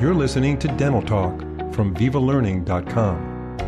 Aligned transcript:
You're 0.00 0.14
listening 0.14 0.58
to 0.60 0.68
Dental 0.78 1.02
Talk 1.02 1.40
from 1.74 1.94
VivaLearning.com. 1.94 3.58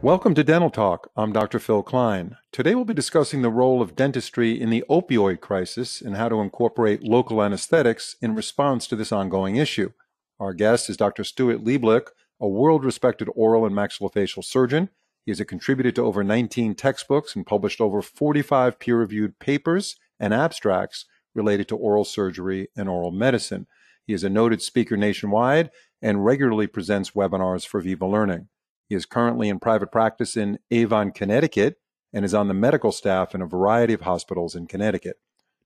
Welcome 0.00 0.34
to 0.36 0.44
Dental 0.44 0.70
Talk. 0.70 1.10
I'm 1.16 1.32
Dr. 1.32 1.58
Phil 1.58 1.82
Klein. 1.82 2.36
Today 2.52 2.76
we'll 2.76 2.84
be 2.84 2.94
discussing 2.94 3.42
the 3.42 3.50
role 3.50 3.82
of 3.82 3.96
dentistry 3.96 4.52
in 4.60 4.70
the 4.70 4.84
opioid 4.88 5.40
crisis 5.40 6.00
and 6.00 6.16
how 6.16 6.28
to 6.28 6.40
incorporate 6.40 7.02
local 7.02 7.42
anesthetics 7.42 8.14
in 8.22 8.36
response 8.36 8.86
to 8.86 8.94
this 8.94 9.10
ongoing 9.10 9.56
issue. 9.56 9.90
Our 10.38 10.54
guest 10.54 10.88
is 10.88 10.96
Dr. 10.96 11.24
Stuart 11.24 11.64
Lieblich, 11.64 12.10
a 12.40 12.46
world 12.46 12.84
respected 12.84 13.28
oral 13.34 13.66
and 13.66 13.74
maxillofacial 13.74 14.44
surgeon. 14.44 14.88
He 15.26 15.32
has 15.32 15.42
contributed 15.48 15.96
to 15.96 16.04
over 16.04 16.22
19 16.22 16.76
textbooks 16.76 17.34
and 17.34 17.44
published 17.44 17.80
over 17.80 18.02
45 18.02 18.78
peer 18.78 18.98
reviewed 18.98 19.40
papers 19.40 19.96
and 20.20 20.32
abstracts 20.32 21.06
related 21.38 21.68
to 21.68 21.76
oral 21.76 22.04
surgery 22.04 22.68
and 22.76 22.88
oral 22.88 23.12
medicine. 23.12 23.68
He 24.04 24.12
is 24.12 24.24
a 24.24 24.28
noted 24.28 24.60
speaker 24.60 24.96
nationwide 24.96 25.70
and 26.02 26.24
regularly 26.24 26.66
presents 26.66 27.12
webinars 27.12 27.64
for 27.64 27.80
Viva 27.80 28.06
Learning. 28.06 28.48
He 28.88 28.96
is 28.96 29.06
currently 29.06 29.48
in 29.48 29.60
private 29.60 29.92
practice 29.92 30.36
in 30.36 30.58
Avon, 30.72 31.12
Connecticut, 31.12 31.76
and 32.12 32.24
is 32.24 32.34
on 32.34 32.48
the 32.48 32.54
medical 32.54 32.90
staff 32.90 33.34
in 33.34 33.40
a 33.40 33.46
variety 33.46 33.94
of 33.94 34.00
hospitals 34.00 34.56
in 34.56 34.66
Connecticut. 34.66 35.18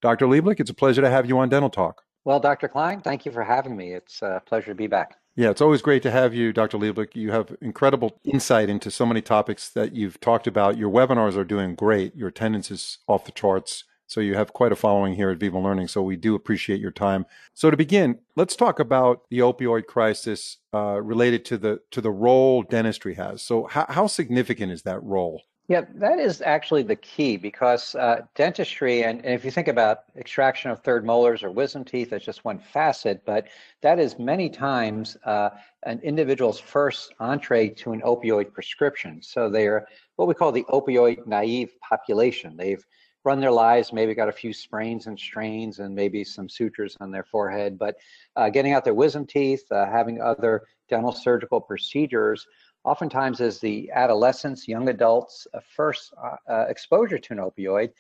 Dr. 0.03 0.27
Lieblich, 0.27 0.61
it's 0.61 0.71
a 0.71 0.75
pleasure 0.75 1.01
to 1.01 1.09
have 1.09 1.27
you 1.27 1.39
on 1.39 1.49
Dental 1.49 1.71
Talk. 1.71 2.03
Well, 2.25 2.41
Dr. 2.41 2.69
Klein, 2.69 3.01
thank 3.01 3.25
you 3.25 3.33
for 3.33 3.43
having 3.43 3.77
me. 3.77 3.95
It's 3.95 4.21
a 4.21 4.43
pleasure 4.45 4.73
to 4.73 4.75
be 4.75 4.89
back. 4.89 5.17
Yeah, 5.35 5.49
it's 5.49 5.63
always 5.63 5.81
great 5.81 6.03
to 6.03 6.11
have 6.11 6.35
you, 6.35 6.53
Dr. 6.53 6.77
Lieblich. 6.77 7.17
You 7.17 7.31
have 7.31 7.57
incredible 7.63 8.21
insight 8.23 8.69
into 8.69 8.91
so 8.91 9.07
many 9.07 9.23
topics 9.23 9.71
that 9.71 9.95
you've 9.95 10.21
talked 10.21 10.47
about. 10.47 10.77
Your 10.77 10.91
webinars 10.91 11.37
are 11.37 11.45
doing 11.45 11.75
great. 11.75 12.15
Your 12.15 12.29
attendance 12.29 12.71
is 12.71 12.99
off 13.09 13.25
the 13.25 13.33
charts. 13.33 13.85
So 14.13 14.21
you 14.21 14.35
have 14.35 14.53
quite 14.53 14.73
a 14.73 14.77
following 14.77 15.15
here 15.15 15.31
at 15.31 15.39
Viva 15.39 15.59
Learning. 15.59 15.89
So 15.89 16.03
we 16.03 16.17
do 16.17 16.35
appreciate 16.35 16.81
your 16.81 16.91
time. 16.91 17.25
So 17.55 17.71
to 17.71 17.79
begin, 17.79 18.19
let's 18.37 18.55
talk 18.55 18.79
about 18.79 19.23
the 19.31 19.39
opioid 19.39 19.87
crisis 19.87 20.59
uh, 20.75 21.01
related 21.01 21.47
to 21.47 21.57
the 21.57 21.81
to 21.93 22.03
the 22.03 22.11
role 22.11 22.63
dentistry 22.63 23.15
has. 23.15 23.41
So 23.41 23.65
how, 23.69 23.87
how 23.89 24.07
significant 24.07 24.71
is 24.71 24.83
that 24.83 25.03
role? 25.03 25.41
Yeah, 25.69 25.87
that 25.95 26.19
is 26.19 26.43
actually 26.43 26.83
the 26.83 26.97
key 26.97 27.39
because 27.39 27.95
uh, 27.95 28.23
dentistry, 28.35 29.05
and, 29.05 29.25
and, 29.25 29.33
if 29.33 29.45
you 29.45 29.51
think 29.51 29.69
about 29.69 30.01
extraction 30.17 30.71
of 30.71 30.81
third 30.81 31.07
molars 31.07 31.43
or 31.43 31.51
wisdom 31.51 31.83
teeth, 31.83 32.11
that's 32.11 32.25
just 32.25 32.45
one 32.45 32.59
facet, 32.59 33.23
but 33.25 33.47
that 33.81 33.99
is 33.99 34.19
many 34.19 34.51
times 34.51 35.17
uh, 35.25 35.51
an 35.85 36.01
individual's 36.01 36.59
first 36.59 37.15
entree 37.21 37.71
to 37.71 37.93
an 37.93 38.03
opioid 38.03 38.53
prescription. 38.53 39.23
So 39.23 39.49
they're 39.49 39.87
what 40.17 40.29
we 40.29 40.35
call 40.35 40.53
the 40.53 40.65
opioid 40.65 41.27
naive 41.27 41.73
population. 41.81 42.57
They've 42.57 42.85
run 43.25 43.41
their 43.41 43.53
lives, 43.53 43.93
maybe 43.93 44.15
got 44.15 44.29
a 44.29 44.33
few 44.33 44.53
sprains 44.53 45.07
and 45.07 45.19
strains 45.19 45.79
and 45.79 45.95
maybe 45.95 46.25
some 46.25 46.49
sutures 46.49 46.97
on 47.01 47.11
their 47.11 47.25
forehead, 47.25 47.79
but 47.79 47.97
uh, 48.37 48.51
getting 48.51 48.73
out 48.73 48.85
their 48.85 48.95
wisdom 48.95 49.27
teeth, 49.27 49.65
uh, 49.71 49.87
having 49.87 50.21
other 50.21 50.63
dental 50.89 51.13
surgical 51.13 51.61
procedures, 51.61 52.47
oftentimes 52.85 53.41
is 53.41 53.61
the 53.61 53.91
adolescents, 53.93 54.67
young 54.67 54.89
adults' 54.89 55.47
uh, 55.55 55.61
first 55.77 56.13
uh, 56.23 56.37
uh, 56.51 56.67
exposure 56.69 57.19
to 57.19 57.33
an 57.33 57.39
opioid. 57.39 57.91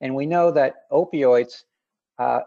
And 0.00 0.14
we 0.14 0.26
know 0.26 0.50
that 0.50 0.90
opioids 0.90 1.62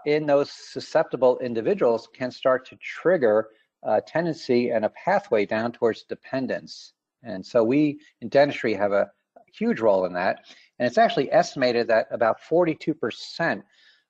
in 0.06 0.26
those 0.26 0.52
susceptible 0.52 1.40
individuals 1.40 2.08
can 2.14 2.32
start 2.32 2.68
to 2.68 2.76
trigger 2.78 3.50
a 3.84 4.02
tendency 4.02 4.70
and 4.70 4.86
a 4.86 4.90
pathway 4.90 5.46
down 5.46 5.72
towards 5.72 6.04
dependence. 6.04 6.94
And 7.24 7.46
so 7.46 7.64
we 7.64 8.00
in 8.22 8.30
dentistry 8.30 8.74
have 8.74 8.92
a 8.92 9.10
huge 9.52 9.80
role 9.80 10.06
in 10.06 10.14
that. 10.14 10.46
And 10.80 10.88
it's 10.88 10.98
actually 10.98 11.32
estimated 11.32 11.88
that 11.88 12.08
about 12.12 12.40
42% 12.42 13.64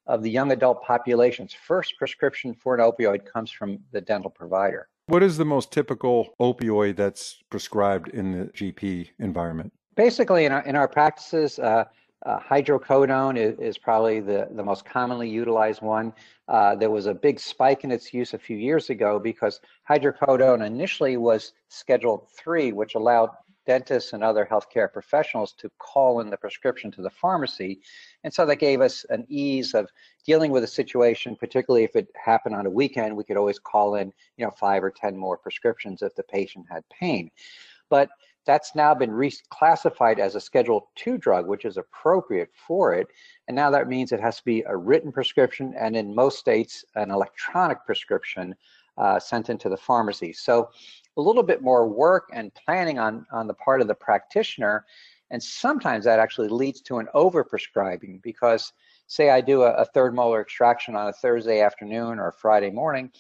of 0.08 0.24
the 0.24 0.30
young 0.30 0.52
adult 0.52 0.84
population's 0.84 1.54
first 1.54 1.98
prescription 1.98 2.54
for 2.54 2.76
an 2.76 2.82
opioid 2.82 3.26
comes 3.26 3.52
from 3.52 3.80
the 3.92 4.02
dental 4.02 4.30
provider. 4.30 4.88
What 5.08 5.24
is 5.24 5.38
the 5.38 5.46
most 5.46 5.72
typical 5.72 6.36
opioid 6.40 6.98
that's 6.98 7.42
prescribed 7.50 8.10
in 8.10 8.32
the 8.32 8.46
GP 8.48 9.10
environment? 9.20 9.72
Basically, 9.96 10.46
in 10.46 10.52
our, 10.52 10.62
in 10.64 10.76
our 10.76 10.88
practices, 10.88 11.60
uh, 11.60 11.86
uh, 12.26 12.40
hydrocodone 12.40 13.38
is, 13.38 13.58
is, 13.60 13.78
probably 13.78 14.20
the, 14.20 14.48
the 14.52 14.64
most 14.64 14.84
commonly 14.86 15.30
utilized 15.30 15.82
one. 15.82 16.12
Uh, 16.48 16.76
there 16.76 16.90
was 16.90 17.06
a 17.06 17.14
big 17.14 17.40
spike 17.40 17.84
in 17.84 17.92
its 17.92 18.14
use 18.14 18.34
a 18.34 18.38
few 18.38 18.58
years 18.58 18.90
ago 18.90 19.20
because 19.20 19.62
hydrocodone 19.90 20.66
initially 20.66 21.16
was 21.16 21.54
Schedule 21.70 22.28
3, 22.36 22.74
which 22.74 22.96
allowed 22.96 23.30
dentists 23.68 24.14
and 24.14 24.24
other 24.24 24.48
healthcare 24.50 24.92
professionals 24.92 25.54
to 25.54 25.70
call 25.78 26.22
in 26.22 26.30
the 26.30 26.38
prescription 26.38 26.90
to 26.92 27.02
the 27.04 27.10
pharmacy. 27.10 27.82
And 28.24 28.34
so 28.34 28.46
that 28.46 28.56
gave 28.56 28.82
us 28.82 29.06
an 29.10 29.26
ease 29.30 29.76
of 29.76 29.90
dealing 30.26 30.52
with 30.52 30.64
a 30.64 30.68
situation, 30.68 31.36
particularly 31.36 31.84
if 31.84 31.96
it 31.96 32.08
happened 32.16 32.56
on 32.56 32.66
a 32.66 32.72
weekend, 32.72 33.16
we 33.16 33.26
could 33.26 33.38
always 33.38 33.60
call 33.60 33.96
in, 33.96 34.12
you 34.38 34.46
know, 34.46 34.54
five 34.58 34.84
or 34.84 34.90
10 34.90 35.16
more 35.16 35.38
prescriptions 35.38 36.02
if 36.02 36.16
the 36.16 36.24
patient 36.24 36.66
had 36.72 36.84
pain. 36.90 37.30
But 37.90 38.10
that's 38.46 38.74
now 38.74 38.96
been 38.96 39.12
reclassified 39.12 40.20
as 40.20 40.36
a 40.36 40.40
Schedule 40.40 40.90
2 40.96 41.18
drug, 41.18 41.48
which 41.48 41.66
is 41.66 41.76
appropriate 41.76 42.50
for 42.56 42.94
it. 42.94 43.08
And 43.50 43.56
now 43.56 43.70
that 43.72 43.90
means 43.90 44.12
it 44.12 44.22
has 44.22 44.38
to 44.38 44.46
be 44.46 44.64
a 44.66 44.76
written 44.76 45.12
prescription 45.12 45.74
and 45.78 45.96
in 45.98 46.16
most 46.16 46.40
states, 46.40 46.86
an 46.96 47.12
electronic 47.12 47.86
prescription 47.86 48.56
uh, 48.98 49.20
sent 49.20 49.50
into 49.50 49.70
the 49.70 49.78
pharmacy. 49.78 50.34
So 50.34 50.70
a 51.18 51.22
little 51.22 51.44
bit 51.44 51.62
more 51.62 51.88
work 51.88 52.30
and 52.34 52.54
planning 52.54 53.00
on, 53.00 53.26
on 53.32 53.48
the 53.48 53.54
part 53.54 53.82
of 53.82 53.88
the 53.88 53.96
practitioner. 53.96 54.86
And 55.32 55.42
sometimes 55.42 56.06
that 56.06 56.20
actually 56.20 56.50
leads 56.50 56.82
to 56.82 57.00
an 57.00 57.08
overprescribing 57.14 58.22
because 58.22 58.74
say 59.08 59.30
I 59.30 59.42
do 59.42 59.64
a, 59.64 59.72
a 59.74 59.86
third 59.86 60.16
molar 60.16 60.42
extraction 60.42 60.96
on 60.96 61.08
a 61.08 61.14
Thursday 61.14 61.62
afternoon 61.62 62.20
or 62.20 62.32
Friday 62.32 62.70
morning, 62.70 63.12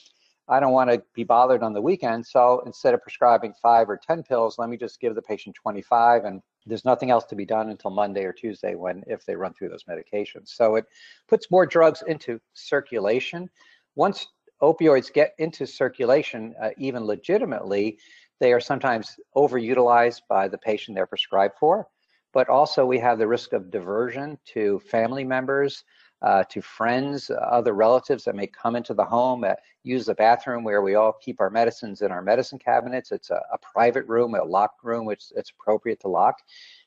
I 0.49 0.59
don't 0.59 0.71
want 0.71 0.89
to 0.89 1.03
be 1.13 1.23
bothered 1.23 1.61
on 1.61 1.73
the 1.73 1.81
weekend. 1.81 2.25
So 2.25 2.63
instead 2.65 2.93
of 2.93 3.01
prescribing 3.01 3.53
five 3.61 3.89
or 3.89 3.97
10 3.97 4.23
pills, 4.23 4.57
let 4.57 4.69
me 4.69 4.77
just 4.77 4.99
give 5.01 5.13
the 5.13 5.21
patient 5.21 5.55
25 5.55 6.23
and 6.23 6.41
there's 6.65 6.85
nothing 6.85 7.11
else 7.11 7.25
to 7.25 7.35
be 7.35 7.45
done 7.45 7.69
until 7.69 7.91
Monday 7.91 8.23
or 8.23 8.33
Tuesday 8.33 8.75
when 8.75 9.03
if 9.07 9.25
they 9.25 9.35
run 9.35 9.53
through 9.53 9.69
those 9.69 9.85
medications. 9.85 10.49
So 10.49 10.75
it 10.75 10.85
puts 11.27 11.51
more 11.51 11.65
drugs 11.65 12.03
into 12.07 12.39
circulation. 12.53 13.49
Once 13.95 14.27
opioids 14.61 15.11
get 15.11 15.33
into 15.37 15.65
circulation, 15.65 16.55
uh, 16.61 16.69
even 16.77 17.05
legitimately, 17.05 17.97
they 18.39 18.53
are 18.53 18.59
sometimes 18.59 19.19
overutilized 19.35 20.21
by 20.29 20.47
the 20.47 20.57
patient 20.57 20.95
they're 20.95 21.05
prescribed 21.05 21.55
for. 21.59 21.87
But 22.33 22.49
also, 22.49 22.85
we 22.85 22.99
have 22.99 23.17
the 23.17 23.27
risk 23.27 23.53
of 23.53 23.71
diversion 23.71 24.37
to 24.53 24.79
family 24.79 25.23
members, 25.23 25.83
uh, 26.21 26.43
to 26.49 26.61
friends, 26.61 27.31
other 27.41 27.73
relatives 27.73 28.23
that 28.25 28.35
may 28.35 28.47
come 28.47 28.75
into 28.75 28.93
the 28.93 29.05
home, 29.05 29.43
uh, 29.43 29.53
use 29.83 30.05
the 30.07 30.15
bathroom 30.15 30.63
where 30.63 30.81
we 30.81 30.95
all 30.95 31.13
keep 31.21 31.39
our 31.39 31.49
medicines 31.49 32.01
in 32.01 32.11
our 32.11 32.21
medicine 32.21 32.59
cabinets. 32.59 33.11
It's 33.11 33.29
a, 33.29 33.41
a 33.53 33.57
private 33.59 34.05
room, 34.07 34.35
a 34.35 34.43
locked 34.43 34.83
room, 34.83 35.05
which 35.05 35.25
it's 35.35 35.51
appropriate 35.51 35.99
to 36.01 36.07
lock. 36.07 36.35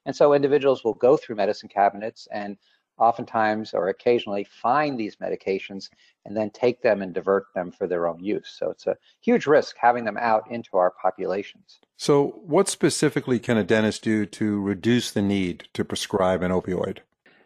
And 0.06 0.14
so 0.14 0.34
individuals 0.34 0.84
will 0.84 0.94
go 0.94 1.16
through 1.16 1.36
medicine 1.36 1.68
cabinets 1.68 2.28
and 2.32 2.56
oftentimes 3.00 3.74
or 3.74 3.88
occasionally 3.88 4.44
find 4.44 4.98
these 4.98 5.16
medications 5.16 5.88
and 6.24 6.36
then 6.36 6.50
take 6.50 6.82
them 6.82 7.02
and 7.02 7.14
divert 7.14 7.46
them 7.54 7.72
for 7.72 7.86
their 7.86 8.06
own 8.06 8.22
use. 8.22 8.54
So 8.58 8.70
it's 8.70 8.86
a 8.86 8.96
huge 9.20 9.46
risk 9.46 9.76
having 9.80 10.04
them 10.04 10.18
out 10.18 10.50
into 10.50 10.76
our 10.76 10.90
populations. 10.90 11.80
So, 11.96 12.40
what 12.46 12.68
specifically 12.68 13.38
can 13.38 13.56
a 13.56 13.64
dentist 13.64 14.02
do 14.02 14.26
to 14.26 14.60
reduce 14.60 15.10
the 15.10 15.22
need 15.22 15.68
to 15.74 15.84
prescribe 15.84 16.42
an 16.42 16.50
opioid? 16.50 16.98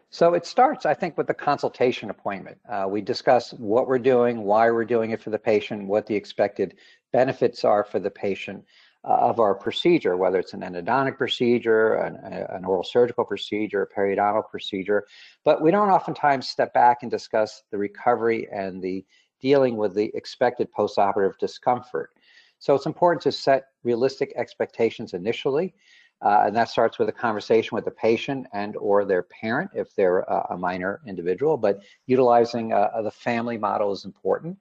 So 0.09 0.33
it 0.33 0.45
starts, 0.45 0.85
I 0.85 0.93
think, 0.93 1.17
with 1.17 1.27
the 1.27 1.33
consultation 1.33 2.09
appointment. 2.09 2.57
Uh, 2.69 2.85
we 2.87 3.01
discuss 3.01 3.51
what 3.51 3.85
we're 3.85 3.99
doing, 3.99 4.43
why 4.43 4.71
we're 4.71 4.85
doing 4.85 5.11
it 5.11 5.21
for 5.21 5.29
the 5.29 5.37
patient, 5.39 5.87
what 5.87 6.05
the 6.05 6.15
expected 6.15 6.75
benefits 7.11 7.65
are 7.65 7.83
for 7.83 7.99
the 7.99 8.09
patient, 8.09 8.63
of 9.05 9.39
our 9.39 9.53
procedure, 9.53 10.17
whether 10.17 10.39
it's 10.39 10.53
an 10.53 10.61
endodontic 10.61 11.17
procedure, 11.17 11.93
an, 11.95 12.15
an, 12.15 12.65
oral 12.65 12.83
surgical 12.83 13.23
procedure, 13.23 13.83
a 13.83 13.99
periodontal 13.99 14.49
procedure. 14.49 15.05
But 15.43 15.61
we 15.61 15.69
don't 15.69 15.89
oftentimes 15.89 16.49
step 16.49 16.73
back 16.73 17.03
and 17.03 17.11
discuss 17.11 17.61
the 17.71 17.77
recovery 17.77 18.47
and 18.51 18.81
the 18.81 19.05
dealing 19.39 19.77
with 19.77 19.93
the 19.93 20.11
expected 20.15 20.69
postoperative 20.73 21.37
discomfort. 21.37 22.11
So 22.57 22.73
it's 22.73 22.87
important 22.87 23.21
to 23.23 23.31
set 23.31 23.67
realistic 23.83 24.33
expectations 24.35 25.13
initially. 25.13 25.75
Uh, 26.21 26.45
and 26.47 26.55
that 26.55 26.69
starts 26.69 26.97
with 26.97 27.09
a 27.09 27.11
conversation 27.11 27.75
with 27.75 27.85
the 27.85 27.91
patient 27.91 28.47
and 28.53 28.75
or 28.77 29.05
their 29.05 29.21
parent 29.23 29.69
if 29.75 29.93
they're 29.95 30.19
a, 30.21 30.47
a 30.51 30.57
minor 30.57 31.01
individual 31.05 31.57
but 31.57 31.83
utilizing 32.07 32.71
uh, 32.71 32.89
the 33.03 33.11
family 33.11 33.57
model 33.57 33.91
is 33.91 34.05
important 34.05 34.57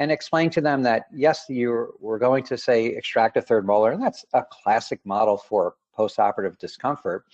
and 0.00 0.10
explain 0.10 0.48
to 0.48 0.62
them 0.62 0.82
that 0.82 1.04
yes, 1.14 1.44
you 1.48 1.94
we're 2.00 2.18
going 2.18 2.42
to 2.44 2.56
say 2.56 2.86
extract 2.86 3.36
a 3.36 3.42
third 3.42 3.66
molar, 3.66 3.92
and 3.92 4.02
that's 4.02 4.24
a 4.32 4.42
classic 4.50 4.98
model 5.04 5.36
for 5.36 5.74
postoperative 5.96 6.58
discomfort. 6.58 7.26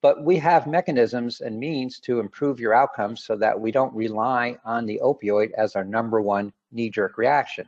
But 0.00 0.22
we 0.22 0.36
have 0.36 0.68
mechanisms 0.68 1.40
and 1.40 1.58
means 1.58 1.98
to 2.00 2.20
improve 2.20 2.60
your 2.60 2.72
outcomes 2.72 3.24
so 3.24 3.36
that 3.38 3.58
we 3.58 3.72
don't 3.72 3.92
rely 3.92 4.56
on 4.64 4.86
the 4.86 5.00
opioid 5.02 5.50
as 5.52 5.74
our 5.74 5.84
number 5.84 6.20
one 6.20 6.52
knee-jerk 6.70 7.18
reaction. 7.18 7.66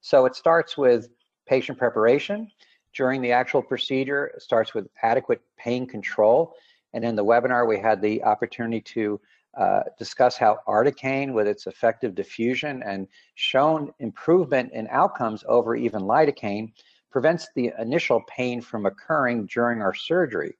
So 0.00 0.24
it 0.24 0.36
starts 0.36 0.78
with 0.78 1.10
patient 1.46 1.76
preparation. 1.76 2.50
During 2.94 3.20
the 3.20 3.32
actual 3.32 3.62
procedure, 3.62 4.28
it 4.28 4.42
starts 4.42 4.72
with 4.72 4.88
adequate 5.02 5.42
pain 5.58 5.86
control. 5.86 6.54
And 6.94 7.04
in 7.04 7.14
the 7.14 7.24
webinar, 7.24 7.68
we 7.68 7.78
had 7.78 8.00
the 8.00 8.22
opportunity 8.22 8.80
to 8.80 9.20
uh, 9.56 9.82
discuss 9.98 10.36
how 10.36 10.58
articaine, 10.66 11.32
with 11.32 11.46
its 11.46 11.66
effective 11.66 12.14
diffusion 12.14 12.82
and 12.84 13.06
shown 13.34 13.92
improvement 13.98 14.72
in 14.72 14.88
outcomes 14.90 15.44
over 15.46 15.76
even 15.76 16.02
lidocaine, 16.02 16.72
prevents 17.10 17.48
the 17.54 17.72
initial 17.78 18.22
pain 18.28 18.60
from 18.60 18.86
occurring 18.86 19.46
during 19.46 19.82
our 19.82 19.94
surgery. 19.94 20.54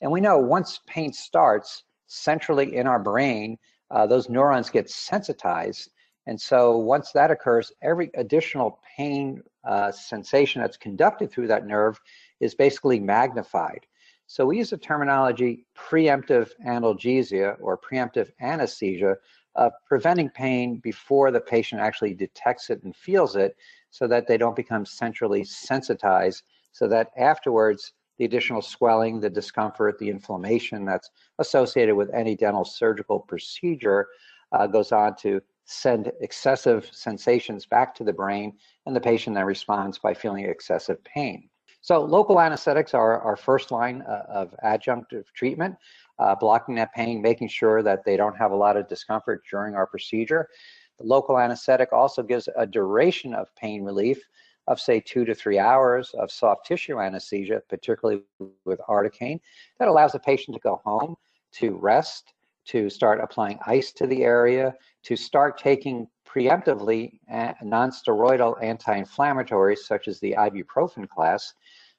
And 0.00 0.10
we 0.10 0.20
know 0.20 0.38
once 0.38 0.80
pain 0.86 1.12
starts 1.12 1.84
centrally 2.06 2.76
in 2.76 2.86
our 2.86 2.98
brain, 2.98 3.56
uh, 3.90 4.06
those 4.06 4.28
neurons 4.28 4.70
get 4.70 4.90
sensitized. 4.90 5.90
And 6.26 6.40
so 6.40 6.78
once 6.78 7.12
that 7.12 7.30
occurs, 7.30 7.72
every 7.82 8.10
additional 8.14 8.80
pain 8.96 9.42
uh, 9.64 9.92
sensation 9.92 10.60
that's 10.60 10.76
conducted 10.76 11.30
through 11.30 11.46
that 11.48 11.66
nerve 11.66 12.00
is 12.40 12.54
basically 12.54 12.98
magnified. 12.98 13.86
So 14.26 14.46
we 14.46 14.58
use 14.58 14.70
the 14.70 14.78
terminology 14.78 15.66
preemptive 15.76 16.50
analgesia 16.66 17.56
or 17.60 17.78
preemptive 17.78 18.30
anesthesia, 18.40 19.16
of 19.56 19.72
preventing 19.86 20.28
pain 20.30 20.78
before 20.78 21.30
the 21.30 21.40
patient 21.40 21.80
actually 21.80 22.14
detects 22.14 22.70
it 22.70 22.82
and 22.82 22.94
feels 22.96 23.36
it 23.36 23.56
so 23.90 24.06
that 24.08 24.26
they 24.26 24.36
don't 24.36 24.56
become 24.56 24.84
centrally 24.84 25.44
sensitized, 25.44 26.42
so 26.72 26.88
that 26.88 27.10
afterwards 27.16 27.92
the 28.18 28.24
additional 28.24 28.62
swelling, 28.62 29.20
the 29.20 29.30
discomfort, 29.30 29.98
the 29.98 30.08
inflammation 30.08 30.84
that's 30.84 31.10
associated 31.38 31.94
with 31.94 32.12
any 32.12 32.36
dental 32.36 32.64
surgical 32.64 33.20
procedure 33.20 34.08
uh, 34.52 34.66
goes 34.66 34.92
on 34.92 35.14
to 35.16 35.40
send 35.64 36.12
excessive 36.20 36.88
sensations 36.92 37.66
back 37.66 37.94
to 37.94 38.04
the 38.04 38.12
brain, 38.12 38.52
and 38.86 38.94
the 38.94 39.00
patient 39.00 39.34
then 39.34 39.44
responds 39.44 39.98
by 39.98 40.12
feeling 40.14 40.44
excessive 40.44 41.02
pain. 41.04 41.48
So 41.84 42.02
local 42.02 42.40
anesthetics 42.40 42.94
are 42.94 43.20
our 43.20 43.36
first 43.36 43.70
line 43.70 44.00
uh, 44.08 44.22
of 44.26 44.54
adjunctive 44.64 45.26
treatment, 45.34 45.76
uh, 46.18 46.34
blocking 46.34 46.74
that 46.76 46.94
pain, 46.94 47.20
making 47.20 47.48
sure 47.48 47.82
that 47.82 48.06
they 48.06 48.16
don't 48.16 48.38
have 48.38 48.52
a 48.52 48.56
lot 48.56 48.78
of 48.78 48.88
discomfort 48.88 49.42
during 49.50 49.74
our 49.74 49.86
procedure. 49.86 50.48
The 50.96 51.04
local 51.04 51.38
anesthetic 51.38 51.92
also 51.92 52.22
gives 52.22 52.48
a 52.56 52.66
duration 52.66 53.34
of 53.34 53.54
pain 53.54 53.84
relief 53.84 54.18
of 54.66 54.80
say 54.80 54.98
two 54.98 55.26
to 55.26 55.34
three 55.34 55.58
hours 55.58 56.14
of 56.14 56.30
soft 56.30 56.64
tissue 56.64 57.00
anesthesia, 57.00 57.60
particularly 57.68 58.22
with 58.64 58.80
articaine, 58.88 59.40
that 59.78 59.86
allows 59.88 60.12
the 60.12 60.20
patient 60.20 60.54
to 60.54 60.60
go 60.60 60.80
home, 60.86 61.14
to 61.52 61.72
rest, 61.72 62.32
to 62.64 62.88
start 62.88 63.20
applying 63.20 63.58
ice 63.66 63.92
to 63.92 64.06
the 64.06 64.24
area, 64.24 64.74
to 65.02 65.16
start 65.16 65.58
taking 65.58 66.08
preemptively 66.34 67.18
eh, 67.28 67.52
non-steroidal 67.62 68.62
anti-inflammatories 68.62 69.78
such 69.78 70.08
as 70.08 70.18
the 70.20 70.34
ibuprofen 70.36 71.08
class, 71.08 71.54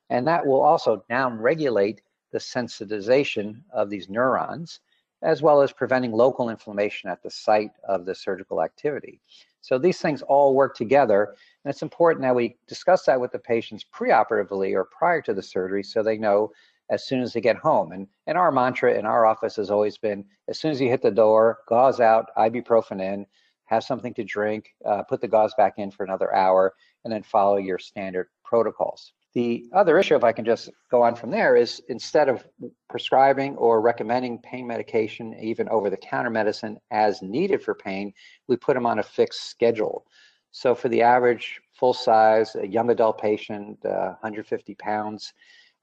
and 0.10 0.28
that 0.28 0.46
will 0.46 0.62
also 0.62 1.04
downregulate 1.10 2.00
the 2.32 2.40
sensitization 2.40 3.62
of 3.72 3.90
these 3.90 4.10
neurons, 4.10 4.82
as 5.22 5.42
well 5.42 5.62
as 5.62 5.72
preventing 5.72 6.12
local 6.12 6.50
inflammation 6.50 7.10
at 7.10 7.24
the 7.24 7.32
site 7.32 7.72
of 7.88 8.06
the 8.06 8.14
surgical 8.14 8.62
activity. 8.62 9.22
So 9.62 9.80
these 9.80 10.00
things 10.00 10.22
all 10.22 10.54
work 10.54 10.76
together, 10.76 11.34
and 11.64 11.72
it's 11.72 11.82
important 11.82 12.22
that 12.24 12.36
we 12.36 12.58
discuss 12.68 13.06
that 13.06 13.20
with 13.20 13.32
the 13.32 13.40
patients 13.40 13.86
preoperatively 13.92 14.74
or 14.74 14.86
prior 14.86 15.22
to 15.24 15.34
the 15.34 15.42
surgery 15.42 15.82
so 15.82 16.04
they 16.04 16.18
know 16.18 16.52
as 16.92 17.08
soon 17.08 17.22
as 17.22 17.34
they 17.34 17.42
get 17.42 17.56
home. 17.56 17.92
And, 17.92 18.08
and 18.28 18.38
our 18.38 18.52
mantra 18.52 18.94
in 18.94 19.06
our 19.08 19.26
office 19.26 19.56
has 19.56 19.72
always 19.72 19.98
been, 19.98 20.24
as 20.48 20.60
soon 20.60 20.70
as 20.72 20.80
you 20.80 20.90
hit 20.90 21.02
the 21.02 21.10
door, 21.10 21.60
gauze 21.68 22.00
out, 22.00 22.30
ibuprofen 22.38 23.02
in, 23.02 23.26
have 23.66 23.84
something 23.84 24.14
to 24.14 24.24
drink, 24.24 24.74
uh, 24.86 25.04
put 25.04 25.22
the 25.22 25.28
gauze 25.28 25.54
back 25.56 25.76
in 25.78 25.92
for 25.92 26.04
another 26.04 26.34
hour, 26.34 26.74
and 27.04 27.14
then 27.14 27.24
follow 27.24 27.58
your 27.58 27.80
standard 27.80 28.28
protocols. 28.44 29.14
The 29.34 29.66
other 29.74 30.00
issue, 30.00 30.16
if 30.16 30.24
I 30.24 30.32
can 30.32 30.46
just 30.46 30.70
go 30.90 31.04
on 31.04 31.14
from 31.16 31.30
there, 31.30 31.58
is 31.58 31.82
instead 31.90 32.30
of 32.30 32.48
prescribing 32.90 33.58
or 33.58 33.82
recommending 33.82 34.40
pain 34.40 34.66
medication, 34.66 35.36
even 35.42 35.68
over 35.68 35.90
the 35.90 35.98
counter 35.98 36.30
medicine 36.30 36.78
as 36.90 37.22
needed 37.22 37.62
for 37.62 37.76
pain, 37.76 38.14
we 38.48 38.56
put 38.56 38.76
them 38.76 38.86
on 38.86 39.00
a 39.00 39.04
fixed 39.04 39.50
schedule. 39.50 40.06
So 40.52 40.74
for 40.74 40.88
the 40.88 41.02
average 41.02 41.60
full 41.74 41.94
size, 41.94 42.56
young 42.64 42.90
adult 42.92 43.20
patient, 43.20 43.86
uh, 43.86 44.16
150 44.22 44.74
pounds, 44.76 45.34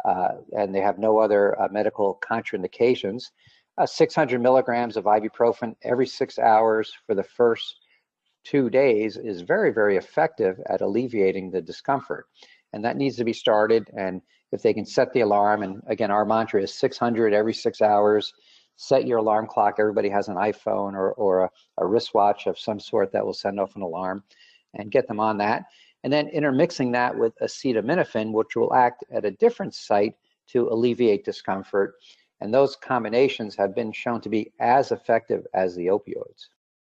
uh, 0.06 0.36
and 0.56 0.74
they 0.74 0.80
have 0.80 0.98
no 0.98 1.18
other 1.18 1.60
uh, 1.60 1.68
medical 1.70 2.18
contraindications, 2.26 3.32
uh, 3.78 3.86
600 3.86 4.40
milligrams 4.40 4.96
of 4.96 5.04
ibuprofen 5.04 5.74
every 5.82 6.06
six 6.06 6.38
hours 6.38 6.92
for 7.06 7.14
the 7.14 7.22
first 7.22 7.80
two 8.44 8.68
days 8.68 9.16
is 9.16 9.40
very, 9.40 9.72
very 9.72 9.96
effective 9.96 10.60
at 10.68 10.80
alleviating 10.80 11.50
the 11.50 11.62
discomfort 11.62 12.26
and 12.72 12.84
that 12.84 12.96
needs 12.96 13.16
to 13.16 13.24
be 13.24 13.32
started. 13.32 13.88
And 13.96 14.22
if 14.50 14.62
they 14.62 14.74
can 14.74 14.86
set 14.86 15.12
the 15.12 15.20
alarm, 15.20 15.62
and 15.62 15.82
again, 15.86 16.10
our 16.10 16.24
mantra 16.24 16.62
is 16.62 16.74
600 16.74 17.32
every 17.32 17.54
six 17.54 17.80
hours. 17.80 18.32
Set 18.76 19.06
your 19.06 19.18
alarm 19.18 19.46
clock. 19.46 19.76
Everybody 19.78 20.08
has 20.08 20.28
an 20.28 20.36
iPhone 20.36 20.94
or, 20.94 21.12
or 21.12 21.44
a, 21.44 21.50
a 21.78 21.86
wristwatch 21.86 22.46
of 22.46 22.58
some 22.58 22.80
sort 22.80 23.12
that 23.12 23.24
will 23.24 23.34
send 23.34 23.60
off 23.60 23.76
an 23.76 23.82
alarm 23.82 24.24
and 24.74 24.90
get 24.90 25.06
them 25.06 25.20
on 25.20 25.38
that. 25.38 25.64
And 26.04 26.12
then 26.12 26.28
intermixing 26.28 26.92
that 26.92 27.16
with 27.16 27.34
acetaminophen, 27.40 28.32
which 28.32 28.56
will 28.56 28.74
act 28.74 29.04
at 29.12 29.24
a 29.24 29.30
different 29.30 29.74
site 29.74 30.14
to 30.48 30.68
alleviate 30.68 31.24
discomfort. 31.24 31.94
And 32.42 32.52
those 32.52 32.74
combinations 32.74 33.54
have 33.54 33.72
been 33.72 33.92
shown 33.92 34.20
to 34.22 34.28
be 34.28 34.52
as 34.58 34.90
effective 34.90 35.46
as 35.54 35.76
the 35.76 35.86
opioids. 35.86 36.48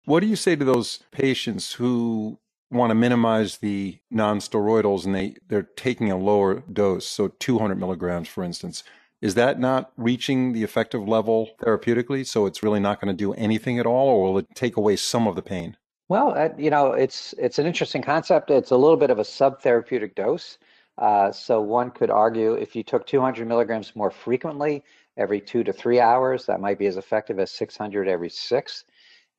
What 0.03 0.19
do 0.19 0.27
you 0.27 0.35
say 0.35 0.57
to 0.57 0.65
those 0.65 0.99
patients 1.11 1.71
who 1.71 2.38
want 2.69 2.91
to 2.91 2.95
minimize 2.95 3.57
the 3.57 3.97
non-steroidals 4.11 5.05
and 5.05 5.15
they 5.15 5.35
they're 5.47 5.63
taking 5.77 6.11
a 6.11 6.17
lower 6.17 6.63
dose 6.71 7.05
so 7.05 7.29
200 7.29 7.79
milligrams 7.79 8.27
for 8.27 8.44
instance? 8.44 8.83
Is 9.21 9.35
that 9.35 9.57
not 9.57 9.94
reaching 9.95 10.51
the 10.51 10.63
effective 10.63 11.07
level 11.07 11.51
therapeutically 11.61 12.27
so 12.27 12.45
it's 12.45 12.61
really 12.61 12.81
not 12.81 12.99
going 12.99 13.15
to 13.15 13.17
do 13.17 13.33
anything 13.33 13.79
at 13.79 13.85
all 13.85 14.09
or 14.09 14.23
will 14.23 14.39
it 14.39 14.47
take 14.53 14.75
away 14.75 14.97
some 14.97 15.27
of 15.27 15.35
the 15.35 15.41
pain? 15.41 15.77
Well 16.09 16.33
uh, 16.38 16.49
you 16.57 16.69
know 16.69 16.91
it's 16.91 17.33
it's 17.38 17.57
an 17.57 17.65
interesting 17.65 18.01
concept. 18.01 18.51
It's 18.51 18.71
a 18.71 18.77
little 18.77 18.97
bit 18.97 19.11
of 19.11 19.19
a 19.19 19.23
subtherapeutic 19.23 20.15
dose. 20.15 20.57
Uh, 20.97 21.31
so 21.31 21.61
one 21.61 21.91
could 21.91 22.09
argue 22.09 22.53
if 22.55 22.75
you 22.75 22.83
took 22.83 23.05
200 23.05 23.47
milligrams 23.47 23.95
more 23.95 24.11
frequently 24.11 24.83
every 25.17 25.41
two 25.41 25.63
to 25.63 25.73
three 25.73 25.99
hours 25.99 26.45
that 26.45 26.59
might 26.59 26.79
be 26.79 26.87
as 26.87 26.97
effective 26.97 27.39
as 27.39 27.51
600 27.51 28.07
every 28.07 28.29
six 28.29 28.85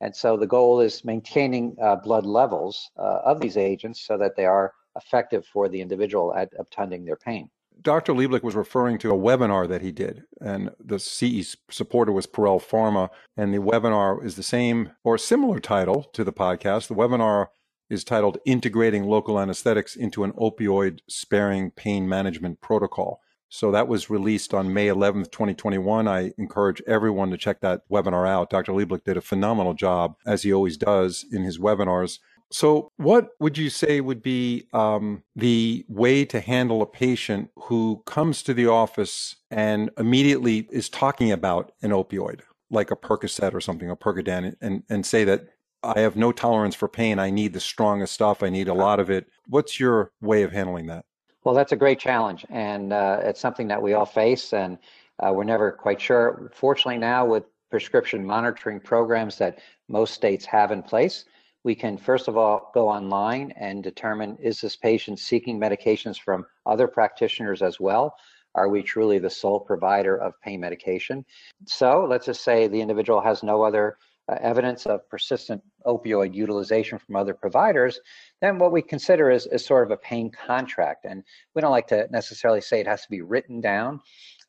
and 0.01 0.15
so 0.15 0.37
the 0.37 0.47
goal 0.47 0.79
is 0.79 1.03
maintaining 1.03 1.75
uh, 1.81 1.97
blood 1.97 2.25
levels 2.25 2.89
uh, 2.97 3.19
of 3.25 3.39
these 3.41 3.57
agents 3.57 4.01
so 4.01 4.17
that 4.17 4.35
they 4.35 4.45
are 4.45 4.73
effective 4.95 5.45
for 5.45 5.67
the 5.67 5.81
individual 5.81 6.33
at 6.35 6.49
obtunding 6.57 7.05
their 7.05 7.15
pain. 7.15 7.49
Dr. 7.81 8.13
Lieblich 8.13 8.43
was 8.43 8.55
referring 8.55 8.97
to 8.99 9.11
a 9.11 9.17
webinar 9.17 9.67
that 9.69 9.81
he 9.81 9.91
did, 9.91 10.23
and 10.41 10.71
the 10.83 10.99
CE 10.99 11.55
supporter 11.71 12.11
was 12.11 12.27
Pierrel 12.27 12.59
Pharma, 12.59 13.09
and 13.37 13.53
the 13.53 13.59
webinar 13.59 14.23
is 14.23 14.35
the 14.35 14.43
same 14.43 14.91
or 15.03 15.17
similar 15.17 15.59
title 15.59 16.03
to 16.13 16.25
the 16.25 16.33
podcast. 16.33 16.87
The 16.87 16.95
webinar 16.95 17.47
is 17.89 18.03
titled 18.03 18.37
Integrating 18.45 19.05
Local 19.05 19.39
Anesthetics 19.39 19.95
into 19.95 20.25
an 20.25 20.33
Opioid 20.33 20.99
Sparing 21.07 21.71
Pain 21.71 22.07
Management 22.07 22.59
Protocol. 22.59 23.21
So 23.49 23.71
that 23.71 23.87
was 23.87 24.09
released 24.09 24.53
on 24.53 24.73
May 24.73 24.87
11th, 24.87 25.31
2021. 25.31 26.07
I 26.07 26.31
encourage 26.37 26.81
everyone 26.87 27.31
to 27.31 27.37
check 27.37 27.61
that 27.61 27.81
webinar 27.89 28.27
out. 28.27 28.51
Dr. 28.51 28.73
Lieblich 28.73 29.03
did 29.03 29.17
a 29.17 29.21
phenomenal 29.21 29.73
job, 29.73 30.15
as 30.25 30.43
he 30.43 30.53
always 30.53 30.77
does 30.77 31.25
in 31.31 31.43
his 31.43 31.57
webinars. 31.57 32.19
So, 32.51 32.91
what 32.97 33.29
would 33.39 33.57
you 33.57 33.69
say 33.69 34.01
would 34.01 34.23
be 34.23 34.67
um, 34.73 35.23
the 35.35 35.85
way 35.87 36.25
to 36.25 36.39
handle 36.39 36.81
a 36.81 36.87
patient 36.87 37.51
who 37.55 38.01
comes 38.05 38.41
to 38.43 38.53
the 38.53 38.67
office 38.67 39.35
and 39.51 39.91
immediately 39.97 40.67
is 40.71 40.89
talking 40.89 41.31
about 41.31 41.73
an 41.83 41.91
opioid, 41.91 42.41
like 42.71 42.89
a 42.89 42.95
Percocet 42.95 43.53
or 43.53 43.61
something, 43.61 43.89
a 43.89 43.95
Percodan, 43.95 44.55
and, 44.61 44.83
and 44.89 45.05
say 45.05 45.23
that 45.25 45.49
I 45.83 45.99
have 45.99 46.15
no 46.15 46.31
tolerance 46.31 46.75
for 46.75 46.87
pain. 46.87 47.19
I 47.19 47.29
need 47.29 47.53
the 47.53 47.59
strongest 47.59 48.13
stuff. 48.13 48.41
I 48.41 48.49
need 48.49 48.67
a 48.67 48.73
lot 48.73 48.99
of 48.99 49.09
it. 49.09 49.27
What's 49.47 49.79
your 49.79 50.11
way 50.19 50.43
of 50.43 50.51
handling 50.51 50.87
that? 50.87 51.05
Well, 51.43 51.55
that's 51.55 51.71
a 51.71 51.77
great 51.77 51.99
challenge, 51.99 52.45
and 52.49 52.91
uh, 52.91 53.21
it's 53.23 53.39
something 53.39 53.67
that 53.69 53.81
we 53.81 53.93
all 53.93 54.05
face, 54.05 54.53
and 54.53 54.77
uh, 55.19 55.31
we're 55.33 55.45
never 55.45 55.71
quite 55.71 56.01
sure. 56.01 56.51
Fortunately, 56.53 56.97
now 56.97 57.25
with 57.25 57.43
prescription 57.69 58.25
monitoring 58.25 58.79
programs 58.79 59.37
that 59.37 59.59
most 59.87 60.13
states 60.13 60.45
have 60.45 60.71
in 60.71 60.83
place, 60.83 61.25
we 61.63 61.75
can 61.75 61.97
first 61.97 62.27
of 62.27 62.37
all 62.37 62.71
go 62.73 62.87
online 62.87 63.53
and 63.57 63.83
determine 63.83 64.37
is 64.37 64.61
this 64.61 64.75
patient 64.75 65.19
seeking 65.19 65.59
medications 65.59 66.19
from 66.19 66.45
other 66.65 66.87
practitioners 66.87 67.61
as 67.61 67.79
well? 67.79 68.15
Are 68.55 68.69
we 68.69 68.81
truly 68.81 69.19
the 69.19 69.29
sole 69.29 69.59
provider 69.59 70.17
of 70.17 70.39
pain 70.41 70.59
medication? 70.59 71.25
So 71.65 72.05
let's 72.09 72.25
just 72.25 72.43
say 72.43 72.67
the 72.67 72.81
individual 72.81 73.21
has 73.21 73.43
no 73.43 73.61
other 73.61 73.97
uh, 74.29 74.37
evidence 74.41 74.85
of 74.85 75.07
persistent 75.09 75.61
opioid 75.85 76.33
utilization 76.33 76.97
from 76.97 77.15
other 77.15 77.33
providers, 77.33 77.99
then 78.41 78.57
what 78.57 78.71
we 78.71 78.81
consider 78.81 79.29
is, 79.29 79.47
is 79.47 79.65
sort 79.65 79.85
of 79.85 79.91
a 79.91 79.97
pain 79.97 80.31
contract. 80.31 81.05
And 81.05 81.23
we 81.53 81.61
don't 81.61 81.71
like 81.71 81.87
to 81.87 82.07
necessarily 82.11 82.61
say 82.61 82.79
it 82.79 82.87
has 82.87 83.03
to 83.03 83.09
be 83.09 83.21
written 83.21 83.61
down, 83.61 83.99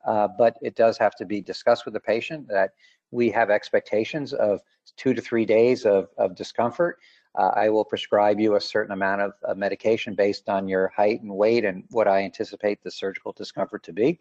uh, 0.06 0.28
but 0.38 0.56
it 0.62 0.76
does 0.76 0.97
have 0.99 1.14
to 1.16 1.25
be 1.25 1.40
discussed 1.40 1.85
with 1.85 1.94
the 1.94 2.00
patient 2.00 2.49
that 2.49 2.70
we 3.11 3.30
have 3.30 3.50
expectations 3.50 4.32
of 4.32 4.61
two 4.97 5.14
to 5.14 5.20
three 5.20 5.44
days 5.44 5.85
of, 5.85 6.09
of 6.18 6.37
discomfort. 6.37 6.99
Uh, 7.38 7.50
I 7.54 7.68
will 7.68 7.85
prescribe 7.85 8.40
you 8.40 8.56
a 8.56 8.61
certain 8.61 8.92
amount 8.92 9.20
of, 9.23 9.32
of 9.44 9.56
medication 9.56 10.14
based 10.14 10.49
on 10.49 10.68
your 10.68 10.88
height 10.88 11.23
and 11.23 11.35
weight 11.35 11.64
and 11.64 11.85
what 11.90 12.09
I 12.09 12.23
anticipate 12.23 12.82
the 12.82 12.90
surgical 12.90 13.32
discomfort 13.32 13.82
to 13.85 13.92
be. 13.92 14.18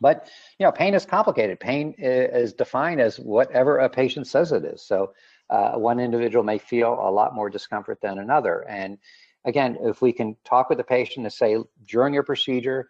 But 0.00 0.28
you 0.58 0.66
know, 0.66 0.72
pain 0.72 0.94
is 0.94 1.04
complicated. 1.04 1.58
Pain 1.58 1.94
is 1.98 2.52
defined 2.52 3.00
as 3.00 3.18
whatever 3.18 3.78
a 3.78 3.88
patient 3.88 4.26
says 4.28 4.52
it 4.52 4.64
is. 4.64 4.82
So 4.82 5.12
uh, 5.50 5.72
one 5.72 6.00
individual 6.00 6.44
may 6.44 6.58
feel 6.58 6.92
a 6.92 7.10
lot 7.10 7.34
more 7.34 7.50
discomfort 7.50 8.00
than 8.00 8.18
another. 8.18 8.66
And 8.68 8.98
again, 9.44 9.78
if 9.80 10.02
we 10.02 10.12
can 10.12 10.36
talk 10.44 10.68
with 10.68 10.78
the 10.78 10.84
patient 10.84 11.24
and 11.26 11.32
say 11.32 11.56
during 11.86 12.14
your 12.14 12.22
procedure, 12.22 12.88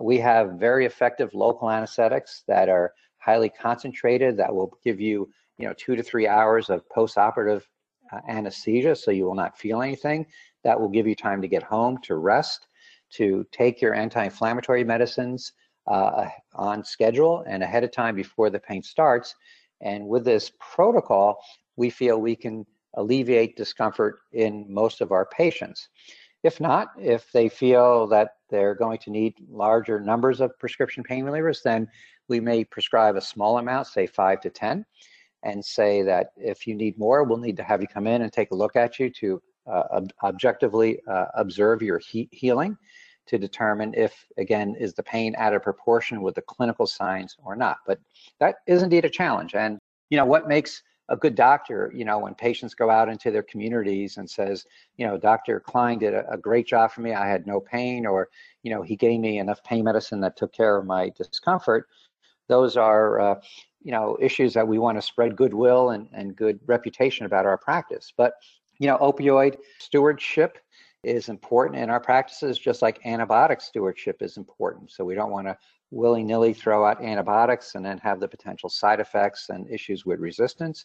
we 0.00 0.18
have 0.18 0.52
very 0.52 0.86
effective 0.86 1.32
local 1.34 1.70
anesthetics 1.70 2.44
that 2.46 2.68
are 2.68 2.92
highly 3.18 3.48
concentrated 3.48 4.36
that 4.36 4.54
will 4.54 4.78
give 4.84 5.00
you, 5.00 5.28
you 5.58 5.66
know, 5.66 5.74
two 5.76 5.96
to 5.96 6.02
three 6.02 6.28
hours 6.28 6.70
of 6.70 6.88
post-operative 6.90 7.66
uh, 8.12 8.20
anesthesia, 8.28 8.94
so 8.94 9.10
you 9.10 9.24
will 9.24 9.34
not 9.34 9.58
feel 9.58 9.82
anything. 9.82 10.26
That 10.64 10.78
will 10.80 10.88
give 10.88 11.06
you 11.06 11.14
time 11.14 11.42
to 11.42 11.48
get 11.48 11.62
home, 11.62 11.98
to 12.02 12.16
rest, 12.16 12.68
to 13.14 13.46
take 13.52 13.80
your 13.80 13.94
anti-inflammatory 13.94 14.84
medicines, 14.84 15.52
uh, 15.86 16.28
on 16.54 16.84
schedule 16.84 17.44
and 17.46 17.62
ahead 17.62 17.84
of 17.84 17.92
time 17.92 18.14
before 18.14 18.50
the 18.50 18.58
pain 18.58 18.82
starts. 18.82 19.34
And 19.80 20.06
with 20.06 20.24
this 20.24 20.50
protocol, 20.58 21.38
we 21.76 21.90
feel 21.90 22.20
we 22.20 22.36
can 22.36 22.66
alleviate 22.94 23.56
discomfort 23.56 24.20
in 24.32 24.66
most 24.68 25.00
of 25.00 25.12
our 25.12 25.26
patients. 25.26 25.88
If 26.42 26.60
not, 26.60 26.88
if 26.98 27.30
they 27.32 27.48
feel 27.48 28.06
that 28.08 28.30
they're 28.50 28.74
going 28.74 28.98
to 28.98 29.10
need 29.10 29.34
larger 29.48 30.00
numbers 30.00 30.40
of 30.40 30.58
prescription 30.58 31.02
pain 31.02 31.24
relievers, 31.24 31.62
then 31.62 31.88
we 32.28 32.40
may 32.40 32.64
prescribe 32.64 33.16
a 33.16 33.20
small 33.20 33.58
amount, 33.58 33.88
say 33.88 34.06
five 34.06 34.40
to 34.42 34.50
10, 34.50 34.84
and 35.42 35.64
say 35.64 36.02
that 36.02 36.28
if 36.36 36.66
you 36.66 36.74
need 36.74 36.98
more, 36.98 37.24
we'll 37.24 37.38
need 37.38 37.56
to 37.56 37.62
have 37.62 37.80
you 37.80 37.88
come 37.88 38.06
in 38.06 38.22
and 38.22 38.32
take 38.32 38.50
a 38.50 38.54
look 38.54 38.76
at 38.76 38.98
you 38.98 39.10
to 39.10 39.42
uh, 39.66 39.84
ob 39.92 40.12
objectively 40.22 41.00
uh, 41.08 41.26
observe 41.34 41.82
your 41.82 41.98
he 41.98 42.28
healing 42.30 42.76
to 43.26 43.38
determine 43.38 43.92
if, 43.94 44.24
again, 44.38 44.76
is 44.78 44.94
the 44.94 45.02
pain 45.02 45.34
out 45.36 45.52
of 45.52 45.62
proportion 45.62 46.22
with 46.22 46.36
the 46.36 46.42
clinical 46.42 46.86
signs 46.86 47.36
or 47.44 47.56
not. 47.56 47.78
But 47.86 47.98
that 48.38 48.56
is 48.68 48.82
indeed 48.82 49.04
a 49.04 49.10
challenge. 49.10 49.54
And, 49.54 49.78
you 50.10 50.16
know, 50.16 50.24
what 50.24 50.46
makes 50.46 50.82
a 51.08 51.16
good 51.16 51.34
doctor, 51.34 51.92
you 51.94 52.04
know, 52.04 52.18
when 52.18 52.34
patients 52.34 52.74
go 52.74 52.90
out 52.90 53.08
into 53.08 53.30
their 53.30 53.42
communities 53.42 54.16
and 54.16 54.28
says, 54.28 54.66
you 54.96 55.06
know, 55.06 55.16
Dr. 55.16 55.60
Klein 55.60 55.98
did 55.98 56.14
a, 56.14 56.28
a, 56.30 56.36
great 56.36 56.66
job 56.66 56.90
for 56.90 57.00
me. 57.00 57.12
I 57.12 57.28
had 57.28 57.46
no 57.46 57.60
pain, 57.60 58.06
or, 58.06 58.28
you 58.62 58.70
know, 58.70 58.82
he 58.82 58.96
gave 58.96 59.20
me 59.20 59.38
enough 59.38 59.62
pain 59.62 59.84
medicine 59.84 60.20
that 60.20 60.36
took 60.36 60.52
care 60.52 60.76
of 60.76 60.84
my 60.84 61.10
discomfort. 61.10 61.88
Those 62.48 62.76
are, 62.76 63.20
uh, 63.20 63.40
you 63.82 63.92
know, 63.92 64.18
issues 64.20 64.52
that 64.54 64.66
we 64.66 64.78
want 64.78 64.98
to 64.98 65.02
spread 65.02 65.36
goodwill 65.36 65.90
and, 65.90 66.08
and 66.12 66.34
good 66.34 66.58
reputation 66.66 67.24
about 67.24 67.46
our 67.46 67.56
practice. 67.56 68.12
But, 68.16 68.34
you 68.78 68.88
know, 68.88 68.98
opioid 68.98 69.56
stewardship 69.78 70.58
is 71.04 71.28
important 71.28 71.78
in 71.80 71.88
our 71.88 72.00
practices, 72.00 72.58
just 72.58 72.82
like 72.82 73.02
antibiotic 73.04 73.62
stewardship 73.62 74.22
is 74.22 74.36
important. 74.36 74.90
So 74.90 75.04
we 75.04 75.14
don't 75.14 75.30
want 75.30 75.46
to 75.46 75.56
willy-nilly 75.90 76.52
throw 76.52 76.84
out 76.84 77.02
antibiotics 77.02 77.74
and 77.74 77.84
then 77.84 77.98
have 77.98 78.20
the 78.20 78.28
potential 78.28 78.68
side 78.68 79.00
effects 79.00 79.48
and 79.50 79.70
issues 79.70 80.04
with 80.04 80.20
resistance. 80.20 80.84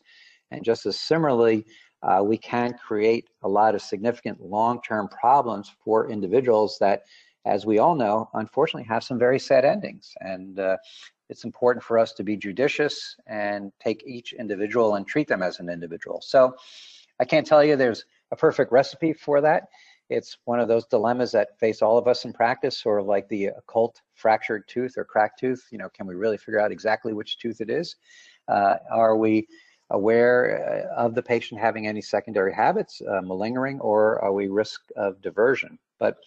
And 0.51 0.63
just 0.63 0.85
as 0.85 0.99
similarly, 0.99 1.65
uh, 2.03 2.21
we 2.23 2.37
can 2.37 2.73
create 2.73 3.29
a 3.43 3.47
lot 3.47 3.75
of 3.75 3.81
significant 3.81 4.41
long-term 4.41 5.07
problems 5.09 5.71
for 5.83 6.09
individuals 6.09 6.77
that, 6.79 7.03
as 7.45 7.65
we 7.65 7.79
all 7.79 7.95
know, 7.95 8.29
unfortunately 8.33 8.87
have 8.87 9.03
some 9.03 9.17
very 9.19 9.39
sad 9.39 9.65
endings. 9.65 10.13
And 10.21 10.59
uh, 10.59 10.77
it's 11.29 11.45
important 11.45 11.83
for 11.83 11.97
us 11.97 12.11
to 12.13 12.23
be 12.23 12.35
judicious 12.35 13.15
and 13.27 13.71
take 13.79 14.03
each 14.05 14.33
individual 14.33 14.95
and 14.95 15.07
treat 15.07 15.27
them 15.27 15.41
as 15.41 15.59
an 15.59 15.69
individual. 15.69 16.21
So 16.21 16.55
I 17.19 17.25
can't 17.25 17.47
tell 17.47 17.63
you 17.63 17.75
there's 17.75 18.05
a 18.31 18.35
perfect 18.35 18.71
recipe 18.71 19.13
for 19.13 19.41
that 19.41 19.67
it's 20.11 20.37
one 20.43 20.59
of 20.59 20.67
those 20.67 20.85
dilemmas 20.85 21.31
that 21.31 21.57
face 21.57 21.81
all 21.81 21.97
of 21.97 22.07
us 22.07 22.25
in 22.25 22.33
practice, 22.33 22.77
sort 22.77 22.99
of 22.99 23.07
like 23.07 23.29
the 23.29 23.45
occult 23.45 24.01
fractured 24.13 24.67
tooth 24.67 24.97
or 24.97 25.05
cracked 25.05 25.39
tooth. 25.39 25.65
You 25.71 25.77
know, 25.77 25.87
can 25.89 26.05
we 26.05 26.15
really 26.15 26.37
figure 26.37 26.59
out 26.59 26.71
exactly 26.71 27.13
which 27.13 27.37
tooth 27.37 27.61
it 27.61 27.69
is? 27.69 27.95
Uh, 28.49 28.75
are 28.91 29.15
we 29.15 29.47
aware 29.89 30.89
uh, 30.97 31.01
of 31.01 31.15
the 31.15 31.23
patient 31.23 31.61
having 31.61 31.87
any 31.87 32.01
secondary 32.01 32.53
habits, 32.53 33.01
uh, 33.09 33.21
malingering, 33.21 33.79
or 33.79 34.19
are 34.21 34.33
we 34.33 34.49
risk 34.49 34.81
of 34.97 35.21
diversion? 35.21 35.79
But, 35.97 36.17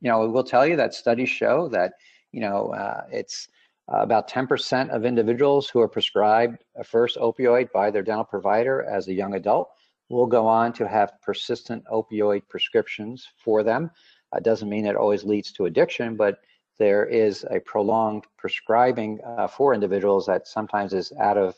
you 0.00 0.10
know, 0.10 0.20
we 0.20 0.28
will 0.28 0.44
tell 0.44 0.66
you 0.66 0.76
that 0.76 0.94
studies 0.94 1.28
show 1.28 1.68
that, 1.68 1.92
you 2.32 2.40
know, 2.40 2.70
uh, 2.72 3.04
it's 3.12 3.48
about 3.88 4.28
10% 4.28 4.90
of 4.90 5.04
individuals 5.04 5.68
who 5.68 5.80
are 5.80 5.88
prescribed 5.88 6.62
a 6.76 6.84
first 6.84 7.16
opioid 7.16 7.72
by 7.72 7.90
their 7.90 8.02
dental 8.02 8.24
provider 8.24 8.84
as 8.84 9.08
a 9.08 9.14
young 9.14 9.34
adult 9.34 9.70
will 10.08 10.26
go 10.26 10.46
on 10.46 10.72
to 10.74 10.88
have 10.88 11.12
persistent 11.22 11.84
opioid 11.92 12.42
prescriptions 12.48 13.26
for 13.36 13.62
them. 13.62 13.90
It 14.34 14.44
doesn't 14.44 14.68
mean 14.68 14.86
it 14.86 14.96
always 14.96 15.24
leads 15.24 15.52
to 15.52 15.66
addiction, 15.66 16.16
but 16.16 16.38
there 16.78 17.06
is 17.06 17.44
a 17.50 17.60
prolonged 17.60 18.24
prescribing 18.36 19.20
uh, 19.26 19.48
for 19.48 19.74
individuals 19.74 20.26
that 20.26 20.46
sometimes 20.46 20.92
is 20.92 21.12
out 21.20 21.36
of 21.36 21.54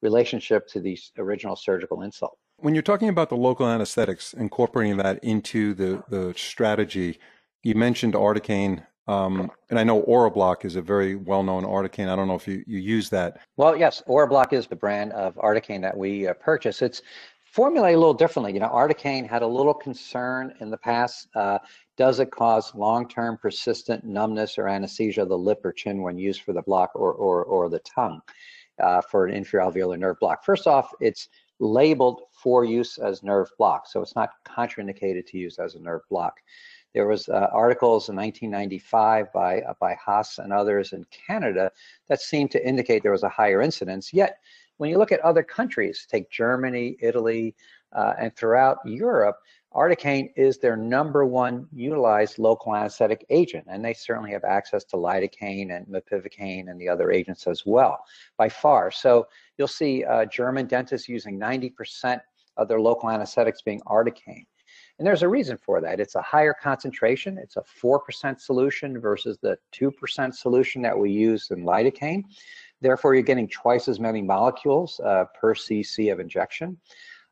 relationship 0.00 0.66
to 0.68 0.80
the 0.80 0.98
original 1.18 1.56
surgical 1.56 2.02
insult. 2.02 2.38
When 2.58 2.74
you're 2.74 2.82
talking 2.82 3.08
about 3.08 3.28
the 3.28 3.36
local 3.36 3.68
anesthetics, 3.68 4.32
incorporating 4.32 4.96
that 4.98 5.22
into 5.22 5.74
the, 5.74 6.02
the 6.08 6.34
strategy, 6.36 7.18
you 7.62 7.74
mentioned 7.74 8.14
Articaine, 8.14 8.86
um, 9.06 9.50
and 9.68 9.78
I 9.78 9.84
know 9.84 10.02
Orabloc 10.04 10.64
is 10.64 10.76
a 10.76 10.82
very 10.82 11.14
well-known 11.14 11.64
Articaine. 11.64 12.08
I 12.08 12.16
don't 12.16 12.28
know 12.28 12.36
if 12.36 12.48
you, 12.48 12.64
you 12.66 12.78
use 12.78 13.10
that. 13.10 13.38
Well, 13.56 13.76
yes, 13.76 14.02
Orabloc 14.08 14.52
is 14.52 14.66
the 14.66 14.76
brand 14.76 15.12
of 15.12 15.34
Articaine 15.34 15.82
that 15.82 15.96
we 15.96 16.26
uh, 16.26 16.34
purchase. 16.34 16.80
It's 16.80 17.02
formulate 17.54 17.94
a 17.94 17.98
little 17.98 18.14
differently. 18.14 18.52
You 18.52 18.58
know, 18.58 18.68
Articaine 18.68 19.28
had 19.28 19.42
a 19.42 19.46
little 19.46 19.72
concern 19.72 20.52
in 20.60 20.70
the 20.70 20.76
past. 20.76 21.28
Uh, 21.36 21.60
does 21.96 22.18
it 22.18 22.32
cause 22.32 22.74
long-term 22.74 23.38
persistent 23.40 24.02
numbness 24.02 24.58
or 24.58 24.66
anesthesia 24.66 25.22
of 25.22 25.28
the 25.28 25.38
lip 25.38 25.64
or 25.64 25.72
chin 25.72 26.02
when 26.02 26.18
used 26.18 26.42
for 26.42 26.52
the 26.52 26.62
block 26.62 26.90
or, 26.96 27.12
or, 27.12 27.44
or 27.44 27.68
the 27.68 27.78
tongue 27.78 28.20
uh, 28.82 29.00
for 29.02 29.26
an 29.26 29.34
inferior 29.34 29.70
alveolar 29.70 29.96
nerve 29.96 30.18
block? 30.18 30.44
First 30.44 30.66
off, 30.66 30.90
it's 30.98 31.28
labeled 31.60 32.22
for 32.32 32.64
use 32.64 32.98
as 32.98 33.22
nerve 33.22 33.48
block, 33.56 33.86
so 33.86 34.02
it's 34.02 34.16
not 34.16 34.30
contraindicated 34.44 35.24
to 35.26 35.38
use 35.38 35.60
as 35.60 35.76
a 35.76 35.80
nerve 35.80 36.02
block. 36.10 36.40
There 36.92 37.06
was 37.06 37.28
uh, 37.28 37.48
articles 37.52 38.08
in 38.08 38.16
1995 38.16 39.32
by, 39.32 39.60
uh, 39.60 39.74
by 39.80 39.94
Haas 39.94 40.38
and 40.38 40.52
others 40.52 40.92
in 40.92 41.06
Canada 41.28 41.70
that 42.08 42.20
seemed 42.20 42.50
to 42.50 42.66
indicate 42.66 43.04
there 43.04 43.12
was 43.12 43.22
a 43.22 43.28
higher 43.28 43.62
incidence, 43.62 44.12
yet 44.12 44.38
when 44.76 44.90
you 44.90 44.98
look 44.98 45.12
at 45.12 45.20
other 45.20 45.42
countries, 45.42 46.06
take 46.10 46.30
Germany, 46.30 46.96
Italy, 47.00 47.54
uh, 47.92 48.14
and 48.18 48.34
throughout 48.34 48.78
Europe, 48.84 49.36
Articaine 49.74 50.30
is 50.36 50.58
their 50.58 50.76
number 50.76 51.24
one 51.24 51.66
utilized 51.72 52.38
local 52.38 52.74
anesthetic 52.74 53.24
agent, 53.30 53.64
and 53.68 53.84
they 53.84 53.92
certainly 53.92 54.30
have 54.30 54.44
access 54.44 54.84
to 54.84 54.96
lidocaine 54.96 55.76
and 55.76 55.86
mepivacaine 55.86 56.70
and 56.70 56.80
the 56.80 56.88
other 56.88 57.10
agents 57.10 57.46
as 57.46 57.66
well, 57.66 57.98
by 58.36 58.48
far. 58.48 58.90
So 58.90 59.26
you'll 59.58 59.66
see 59.66 60.04
uh, 60.04 60.26
German 60.26 60.66
dentists 60.66 61.08
using 61.08 61.38
90% 61.38 62.20
of 62.56 62.68
their 62.68 62.80
local 62.80 63.10
anesthetics 63.10 63.62
being 63.62 63.80
Articaine. 63.86 64.46
And 64.98 65.06
there's 65.06 65.22
a 65.22 65.28
reason 65.28 65.58
for 65.58 65.80
that. 65.80 65.98
It's 65.98 66.14
a 66.14 66.22
higher 66.22 66.54
concentration. 66.54 67.36
It's 67.36 67.56
a 67.56 67.64
4% 67.82 68.40
solution 68.40 69.00
versus 69.00 69.38
the 69.42 69.58
2% 69.72 70.34
solution 70.34 70.82
that 70.82 70.96
we 70.96 71.10
use 71.10 71.50
in 71.50 71.64
lidocaine. 71.64 72.22
Therefore, 72.84 73.14
you're 73.14 73.22
getting 73.22 73.48
twice 73.48 73.88
as 73.88 73.98
many 73.98 74.20
molecules 74.20 75.00
uh, 75.00 75.24
per 75.40 75.54
cc 75.54 76.12
of 76.12 76.20
injection. 76.20 76.76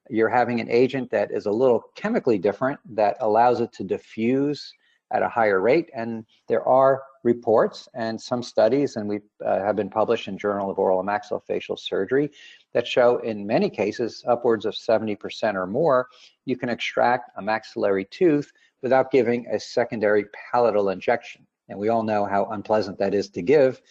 You're 0.08 0.30
having 0.30 0.60
an 0.62 0.70
agent 0.70 1.10
that 1.10 1.30
is 1.30 1.44
a 1.44 1.50
little 1.50 1.84
chemically 1.94 2.38
different 2.38 2.80
that 2.94 3.18
allows 3.20 3.60
it 3.60 3.70
to 3.74 3.84
diffuse 3.84 4.72
at 5.12 5.22
a 5.22 5.28
higher 5.28 5.60
rate. 5.60 5.90
And 5.94 6.24
there 6.48 6.66
are 6.66 7.02
reports 7.22 7.86
and 7.92 8.18
some 8.18 8.42
studies, 8.42 8.96
and 8.96 9.06
we 9.06 9.20
uh, 9.44 9.58
have 9.58 9.76
been 9.76 9.90
published 9.90 10.26
in 10.26 10.38
Journal 10.38 10.70
of 10.70 10.78
Oral 10.78 11.00
and 11.00 11.08
Maxillofacial 11.10 11.78
Surgery, 11.78 12.30
that 12.72 12.86
show 12.86 13.18
in 13.18 13.46
many 13.46 13.68
cases, 13.68 14.24
upwards 14.26 14.64
of 14.64 14.72
70% 14.72 15.54
or 15.54 15.66
more, 15.66 16.08
you 16.46 16.56
can 16.56 16.70
extract 16.70 17.30
a 17.36 17.42
maxillary 17.42 18.06
tooth 18.06 18.50
without 18.80 19.10
giving 19.10 19.46
a 19.48 19.60
secondary 19.60 20.24
palatal 20.50 20.88
injection. 20.88 21.46
And 21.68 21.78
we 21.78 21.90
all 21.90 22.02
know 22.02 22.24
how 22.24 22.46
unpleasant 22.46 22.98
that 23.00 23.12
is 23.12 23.28
to 23.30 23.42
give 23.42 23.82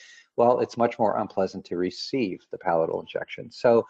well, 0.42 0.60
it's 0.60 0.78
much 0.86 0.98
more 0.98 1.14
unpleasant 1.24 1.64
to 1.66 1.76
receive 1.78 2.38
the 2.52 2.58
palatal 2.58 3.00
injection. 3.00 3.52
So 3.52 3.86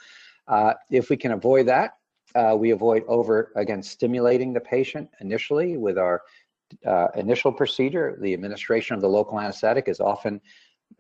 uh, 0.48 0.74
if 0.90 1.10
we 1.10 1.18
can 1.24 1.32
avoid 1.32 1.66
that, 1.68 1.90
uh, 2.36 2.56
we 2.64 2.72
avoid 2.72 3.04
over, 3.08 3.52
again, 3.56 3.82
stimulating 3.82 4.52
the 4.54 4.60
patient 4.60 5.10
initially 5.22 5.78
with 5.78 5.98
our 5.98 6.22
uh, 6.86 7.08
initial 7.16 7.54
procedure. 7.62 8.18
The 8.22 8.34
administration 8.34 8.96
of 8.96 9.02
the 9.02 9.14
local 9.20 9.40
anesthetic 9.40 9.88
is 9.88 10.00
often 10.02 10.42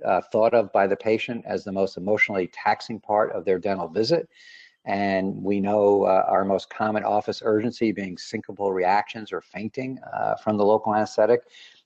uh, 0.05 0.21
thought 0.31 0.53
of 0.53 0.71
by 0.71 0.87
the 0.87 0.95
patient 0.95 1.43
as 1.45 1.63
the 1.63 1.71
most 1.81 1.97
emotionally 1.97 2.47
taxing 2.65 2.99
part 2.99 3.29
of 3.33 3.43
their 3.43 3.59
dental 3.59 3.89
visit. 3.89 4.29
And 4.85 5.35
we 5.49 5.59
know 5.59 6.03
uh, 6.03 6.23
our 6.33 6.45
most 6.45 6.69
common 6.69 7.03
office 7.03 7.41
urgency 7.43 7.91
being 7.91 8.15
syncopal 8.15 8.71
reactions 8.73 9.33
or 9.33 9.41
fainting 9.41 9.99
uh, 10.13 10.35
from 10.43 10.57
the 10.57 10.65
local 10.65 10.95
anesthetic 10.95 11.41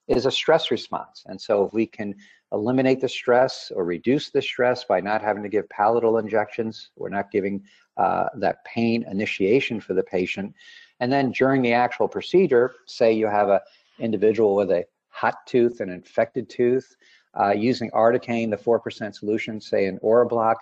is 0.08 0.26
a 0.26 0.32
stress 0.32 0.72
response. 0.72 1.24
And 1.26 1.40
so 1.48 1.66
if 1.66 1.74
we 1.74 1.86
can 1.88 2.16
eliminate 2.52 3.02
the 3.02 3.10
stress 3.10 3.72
or 3.75 3.86
reduce 3.86 4.30
the 4.30 4.42
stress 4.42 4.84
by 4.84 5.02
not 5.02 5.22
having 5.22 5.44
to 5.44 5.50
give 5.50 5.68
palatal 5.70 6.18
injections, 6.18 6.92
we're 6.96 7.10
not 7.10 7.32
giving 7.32 7.64
uh, 7.98 8.28
that 8.38 8.64
pain 8.66 9.06
initiation 9.10 9.80
for 9.80 9.94
the 9.94 10.04
patient. 10.04 10.54
And 11.00 11.12
then 11.12 11.32
during 11.32 11.62
the 11.62 11.74
actual 11.74 12.08
procedure, 12.08 12.75
say 12.86 13.12
you 13.14 13.28
have 13.28 13.50
an 13.50 13.60
individual 14.00 14.56
with 14.56 14.72
a 14.72 14.86
hot 15.10 15.46
tooth, 15.46 15.80
an 15.82 15.90
infected 15.90 16.50
tooth, 16.50 16.96
Uh, 17.38 17.52
using 17.52 17.92
Articaine, 17.92 18.50
the 18.50 18.58
4% 18.58 19.14
solution, 19.14 19.60
say 19.60 19.88
in 19.88 20.00
Orabloc, 20.00 20.56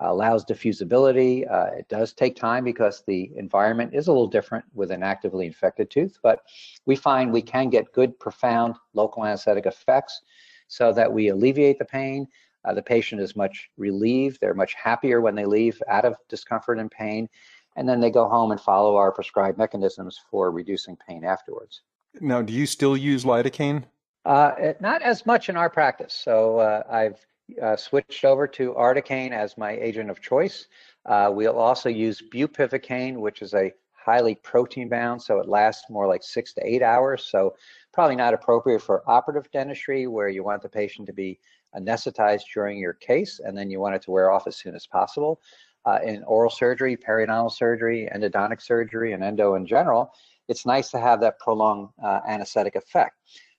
uh, 0.00 0.10
allows 0.10 0.44
diffusibility. 0.44 1.44
Uh, 1.50 1.70
it 1.76 1.86
does 1.88 2.14
take 2.14 2.34
time 2.34 2.64
because 2.64 3.02
the 3.06 3.30
environment 3.36 3.94
is 3.94 4.08
a 4.08 4.12
little 4.12 4.26
different 4.26 4.64
with 4.72 4.90
an 4.90 5.02
actively 5.02 5.46
infected 5.46 5.90
tooth, 5.90 6.18
but 6.22 6.40
we 6.86 6.96
find 6.96 7.30
we 7.30 7.42
can 7.42 7.68
get 7.68 7.92
good, 7.92 8.18
profound 8.18 8.74
local 8.94 9.24
anesthetic 9.24 9.66
effects 9.66 10.22
so 10.68 10.92
that 10.92 11.12
we 11.12 11.28
alleviate 11.28 11.78
the 11.78 11.84
pain. 11.84 12.26
Uh, 12.64 12.72
the 12.74 12.82
patient 12.82 13.20
is 13.20 13.36
much 13.36 13.70
relieved. 13.76 14.38
They're 14.40 14.54
much 14.54 14.74
happier 14.74 15.20
when 15.20 15.34
they 15.34 15.44
leave 15.44 15.80
out 15.88 16.04
of 16.04 16.16
discomfort 16.28 16.78
and 16.78 16.90
pain. 16.90 17.28
And 17.76 17.88
then 17.88 18.00
they 18.00 18.10
go 18.10 18.28
home 18.28 18.52
and 18.52 18.60
follow 18.60 18.96
our 18.96 19.12
prescribed 19.12 19.58
mechanisms 19.58 20.18
for 20.30 20.50
reducing 20.50 20.96
pain 20.96 21.24
afterwards. 21.24 21.82
Now, 22.20 22.40
do 22.40 22.52
you 22.52 22.66
still 22.66 22.96
use 22.96 23.24
lidocaine? 23.24 23.84
Uh, 24.24 24.72
not 24.80 25.02
as 25.02 25.26
much 25.26 25.48
in 25.48 25.56
our 25.56 25.68
practice. 25.68 26.14
So 26.14 26.58
uh, 26.58 26.82
I've 26.90 27.18
uh, 27.62 27.76
switched 27.76 28.24
over 28.24 28.46
to 28.46 28.72
Articaine 28.74 29.32
as 29.32 29.58
my 29.58 29.72
agent 29.72 30.08
of 30.08 30.20
choice. 30.20 30.66
Uh, 31.04 31.30
we'll 31.32 31.58
also 31.58 31.88
use 31.90 32.22
bupivacaine, 32.32 33.16
which 33.16 33.42
is 33.42 33.52
a 33.52 33.72
highly 33.92 34.34
protein 34.36 34.88
bound, 34.88 35.20
so 35.20 35.38
it 35.38 35.48
lasts 35.48 35.90
more 35.90 36.06
like 36.06 36.22
six 36.22 36.52
to 36.54 36.66
eight 36.66 36.82
hours. 36.82 37.26
So 37.26 37.54
probably 37.94 38.16
not 38.16 38.34
appropriate 38.34 38.82
for 38.82 39.08
operative 39.08 39.50
dentistry 39.52 40.06
where 40.06 40.28
you 40.28 40.42
want 40.42 40.60
the 40.60 40.68
patient 40.68 41.06
to 41.06 41.12
be 41.12 41.38
anesthetized 41.76 42.42
during 42.52 42.78
your 42.78 42.92
case 42.92 43.40
and 43.44 43.56
then 43.56 43.70
you 43.70 43.80
want 43.80 43.94
it 43.94 44.02
to 44.02 44.10
wear 44.10 44.30
off 44.30 44.46
as 44.46 44.56
soon 44.56 44.74
as 44.74 44.86
possible. 44.86 45.40
Uh, 45.86 45.98
in 46.04 46.24
oral 46.24 46.50
surgery, 46.50 46.96
periodontal 46.96 47.52
surgery, 47.52 48.08
endodontic 48.14 48.60
surgery, 48.60 49.12
and 49.12 49.22
endo 49.22 49.54
in 49.54 49.66
general, 49.66 50.12
it's 50.48 50.66
nice 50.66 50.90
to 50.90 50.98
have 50.98 51.20
that 51.20 51.38
prolonged 51.38 51.88
uh, 52.02 52.20
anesthetic 52.26 52.74
effect. 52.74 53.16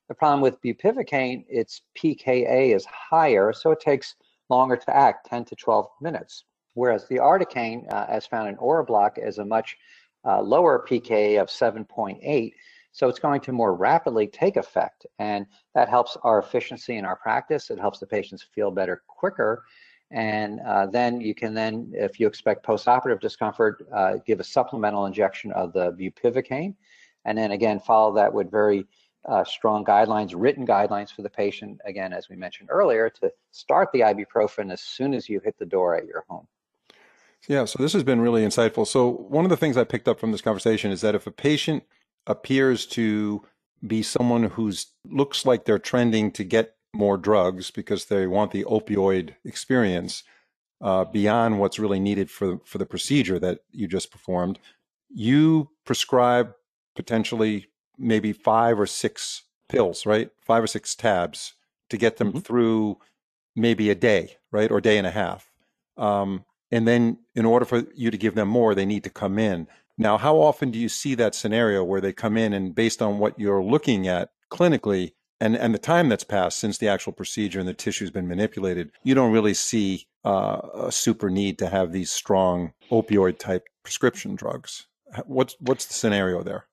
The 0.07 0.15
problem 0.15 0.41
with 0.41 0.61
bupivacaine, 0.61 1.45
its 1.47 1.81
pKa 1.97 2.75
is 2.75 2.85
higher, 2.85 3.53
so 3.53 3.71
it 3.71 3.79
takes 3.79 4.15
longer 4.49 4.75
to 4.75 4.95
act, 4.95 5.27
10 5.27 5.45
to 5.45 5.55
12 5.55 5.87
minutes. 6.01 6.43
Whereas 6.73 7.07
the 7.07 7.17
articaine, 7.17 7.91
uh, 7.91 8.05
as 8.09 8.25
found 8.25 8.49
in 8.49 8.57
Orabloc, 8.57 9.17
is 9.17 9.37
a 9.37 9.45
much 9.45 9.77
uh, 10.25 10.41
lower 10.41 10.85
pKa 10.87 11.41
of 11.41 11.47
7.8, 11.47 12.51
so 12.95 13.09
it's 13.09 13.19
going 13.19 13.41
to 13.41 13.51
more 13.51 13.75
rapidly 13.75 14.25
take 14.25 14.55
effect. 14.55 15.05
And 15.19 15.45
that 15.73 15.89
helps 15.89 16.15
our 16.23 16.39
efficiency 16.39 16.95
in 16.95 17.03
our 17.03 17.17
practice. 17.17 17.69
It 17.69 17.77
helps 17.77 17.99
the 17.99 18.07
patients 18.07 18.41
feel 18.41 18.71
better 18.71 19.03
quicker. 19.05 19.65
And 20.11 20.61
uh, 20.61 20.85
then 20.85 21.19
you 21.19 21.35
can 21.35 21.53
then, 21.53 21.91
if 21.93 22.21
you 22.21 22.27
expect 22.27 22.65
postoperative 22.65 23.19
discomfort, 23.19 23.85
uh, 23.93 24.13
give 24.25 24.39
a 24.39 24.45
supplemental 24.45 25.07
injection 25.07 25.51
of 25.51 25.73
the 25.73 25.91
bupivacaine. 25.91 26.73
And 27.25 27.37
then 27.37 27.51
again, 27.51 27.81
follow 27.81 28.15
that 28.15 28.33
with 28.33 28.49
very 28.49 28.87
uh, 29.27 29.43
strong 29.43 29.83
guidelines, 29.83 30.31
written 30.33 30.65
guidelines 30.65 31.13
for 31.13 31.21
the 31.21 31.29
patient, 31.29 31.81
again, 31.83 32.13
as 32.13 32.29
we 32.29 32.37
mentioned 32.37 32.69
earlier, 32.71 33.09
to 33.09 33.29
start 33.51 33.89
the 33.91 34.01
ibuprofen 34.01 34.71
as 34.71 34.79
soon 34.79 35.13
as 35.13 35.27
you 35.27 35.41
hit 35.41 35.57
the 35.59 35.65
door 35.65 35.97
at 35.97 36.05
your 36.05 36.23
home. 36.29 36.47
Yeah, 37.49 37.65
so 37.65 37.83
this 37.83 37.91
has 37.91 38.03
been 38.03 38.21
really 38.21 38.45
insightful. 38.45 38.87
So, 38.87 39.09
one 39.09 39.43
of 39.43 39.49
the 39.49 39.57
things 39.57 39.75
I 39.75 39.83
picked 39.83 40.07
up 40.07 40.17
from 40.17 40.31
this 40.31 40.41
conversation 40.41 40.91
is 40.91 41.01
that 41.01 41.13
if 41.13 41.27
a 41.27 41.31
patient 41.31 41.83
appears 42.27 42.85
to 42.85 43.43
be 43.85 44.01
someone 44.01 44.43
who's 44.43 44.87
looks 45.09 45.45
like 45.45 45.65
they're 45.65 45.79
trending 45.79 46.31
to 46.31 46.43
get 46.43 46.75
more 46.93 47.17
drugs 47.17 47.71
because 47.71 48.05
they 48.05 48.25
want 48.25 48.51
the 48.51 48.63
opioid 48.63 49.35
experience 49.43 50.23
uh, 50.81 51.05
beyond 51.05 51.59
what's 51.59 51.79
really 51.79 51.99
needed 51.99 52.29
for 52.29 52.59
for 52.65 52.77
the 52.77 52.85
procedure 52.85 53.39
that 53.39 53.59
you 53.71 53.87
just 53.87 54.11
performed, 54.11 54.59
you 55.09 55.69
prescribe 55.85 56.53
potentially 56.95 57.67
maybe 57.97 58.33
five 58.33 58.79
or 58.79 58.85
six 58.85 59.43
pills, 59.69 60.05
right? 60.05 60.29
Five 60.41 60.63
or 60.63 60.67
six 60.67 60.95
tabs 60.95 61.53
to 61.89 61.97
get 61.97 62.17
them 62.17 62.29
mm-hmm. 62.29 62.39
through 62.39 62.97
maybe 63.55 63.89
a 63.89 63.95
day, 63.95 64.37
right, 64.51 64.71
or 64.71 64.81
day 64.81 64.97
and 64.97 65.07
a 65.07 65.11
half. 65.11 65.51
Um, 65.97 66.45
and 66.71 66.87
then, 66.87 67.19
in 67.35 67.45
order 67.45 67.65
for 67.65 67.85
you 67.95 68.11
to 68.11 68.17
give 68.17 68.35
them 68.35 68.49
more, 68.49 68.75
they 68.75 68.85
need 68.85 69.03
to 69.03 69.09
come 69.09 69.39
in. 69.39 69.67
Now, 69.97 70.17
how 70.17 70.37
often 70.37 70.71
do 70.71 70.79
you 70.79 70.89
see 70.89 71.15
that 71.15 71.35
scenario 71.35 71.83
where 71.83 72.01
they 72.01 72.13
come 72.13 72.37
in 72.37 72.53
and, 72.53 72.75
based 72.75 73.01
on 73.01 73.17
what 73.17 73.39
you're 73.39 73.63
looking 73.63 74.07
at 74.07 74.29
clinically, 74.51 75.13
and, 75.39 75.55
and 75.55 75.73
the 75.73 75.79
time 75.79 76.09
that's 76.09 76.23
passed 76.23 76.59
since 76.59 76.77
the 76.77 76.87
actual 76.87 77.13
procedure 77.13 77.59
and 77.59 77.67
the 77.67 77.73
tissue's 77.73 78.11
been 78.11 78.27
manipulated, 78.27 78.91
you 79.03 79.15
don't 79.15 79.31
really 79.31 79.53
see 79.53 80.07
uh, 80.23 80.59
a 80.73 80.91
super 80.91 81.29
need 81.29 81.57
to 81.59 81.67
have 81.67 81.91
these 81.91 82.11
strong 82.11 82.73
opioid 82.91 83.37
type 83.37 83.67
prescription 83.83 84.35
drugs. 84.35 84.87
What's 85.25 85.55
what's 85.59 85.85
the 85.85 85.93
scenario 85.93 86.43
there? 86.43 86.65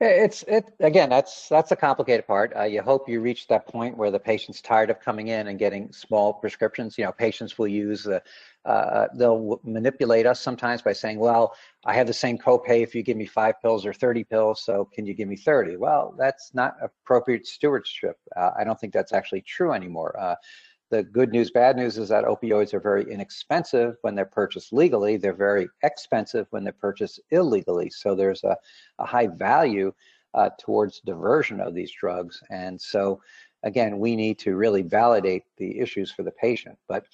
It's 0.00 0.42
it 0.44 0.64
again. 0.80 1.10
That's 1.10 1.48
that's 1.48 1.72
a 1.72 1.76
complicated 1.76 2.26
part. 2.26 2.52
Uh, 2.56 2.62
you 2.62 2.82
hope 2.82 3.08
you 3.08 3.20
reach 3.20 3.48
that 3.48 3.66
point 3.66 3.96
where 3.96 4.10
the 4.10 4.18
patient's 4.18 4.60
tired 4.60 4.90
of 4.90 5.00
coming 5.00 5.28
in 5.28 5.48
and 5.48 5.58
getting 5.58 5.92
small 5.92 6.32
prescriptions. 6.32 6.96
You 6.96 7.04
know, 7.04 7.12
patients 7.12 7.58
will 7.58 7.68
use 7.68 8.06
uh, 8.06 8.20
uh, 8.64 9.06
they'll 9.14 9.60
manipulate 9.64 10.26
us 10.26 10.40
sometimes 10.40 10.82
by 10.82 10.92
saying, 10.92 11.18
"Well, 11.18 11.54
I 11.84 11.94
have 11.94 12.06
the 12.06 12.12
same 12.12 12.36
copay 12.38 12.82
if 12.82 12.94
you 12.94 13.02
give 13.02 13.16
me 13.16 13.26
five 13.26 13.60
pills 13.62 13.86
or 13.86 13.92
30 13.92 14.24
pills, 14.24 14.62
so 14.62 14.88
can 14.92 15.06
you 15.06 15.14
give 15.14 15.28
me 15.28 15.36
30?" 15.36 15.76
Well, 15.76 16.14
that's 16.18 16.54
not 16.54 16.76
appropriate 16.82 17.46
stewardship. 17.46 18.16
Uh, 18.36 18.50
I 18.58 18.64
don't 18.64 18.78
think 18.78 18.92
that's 18.92 19.12
actually 19.12 19.42
true 19.42 19.72
anymore. 19.72 20.18
Uh, 20.18 20.34
the 20.90 21.04
good 21.04 21.30
news, 21.30 21.50
bad 21.52 21.76
news 21.76 21.98
is 21.98 22.08
that 22.08 22.24
opioids 22.24 22.74
are 22.74 22.80
very 22.80 23.10
inexpensive 23.10 23.96
when 24.02 24.14
they're 24.16 24.24
purchased 24.24 24.72
legally. 24.72 25.16
They're 25.16 25.32
very 25.32 25.68
expensive 25.84 26.46
when 26.50 26.64
they're 26.64 26.72
purchased 26.72 27.20
illegally. 27.30 27.90
So 27.90 28.14
there's 28.14 28.42
a, 28.42 28.56
a 28.98 29.06
high 29.06 29.28
value 29.28 29.92
uh, 30.34 30.50
towards 30.58 31.00
diversion 31.00 31.60
of 31.60 31.74
these 31.74 31.92
drugs. 31.92 32.42
And 32.50 32.80
so, 32.80 33.22
again, 33.62 33.98
we 34.00 34.16
need 34.16 34.38
to 34.40 34.56
really 34.56 34.82
validate 34.82 35.44
the 35.58 35.78
issues 35.78 36.10
for 36.10 36.24
the 36.24 36.32
patient. 36.32 36.76
But 36.88 37.06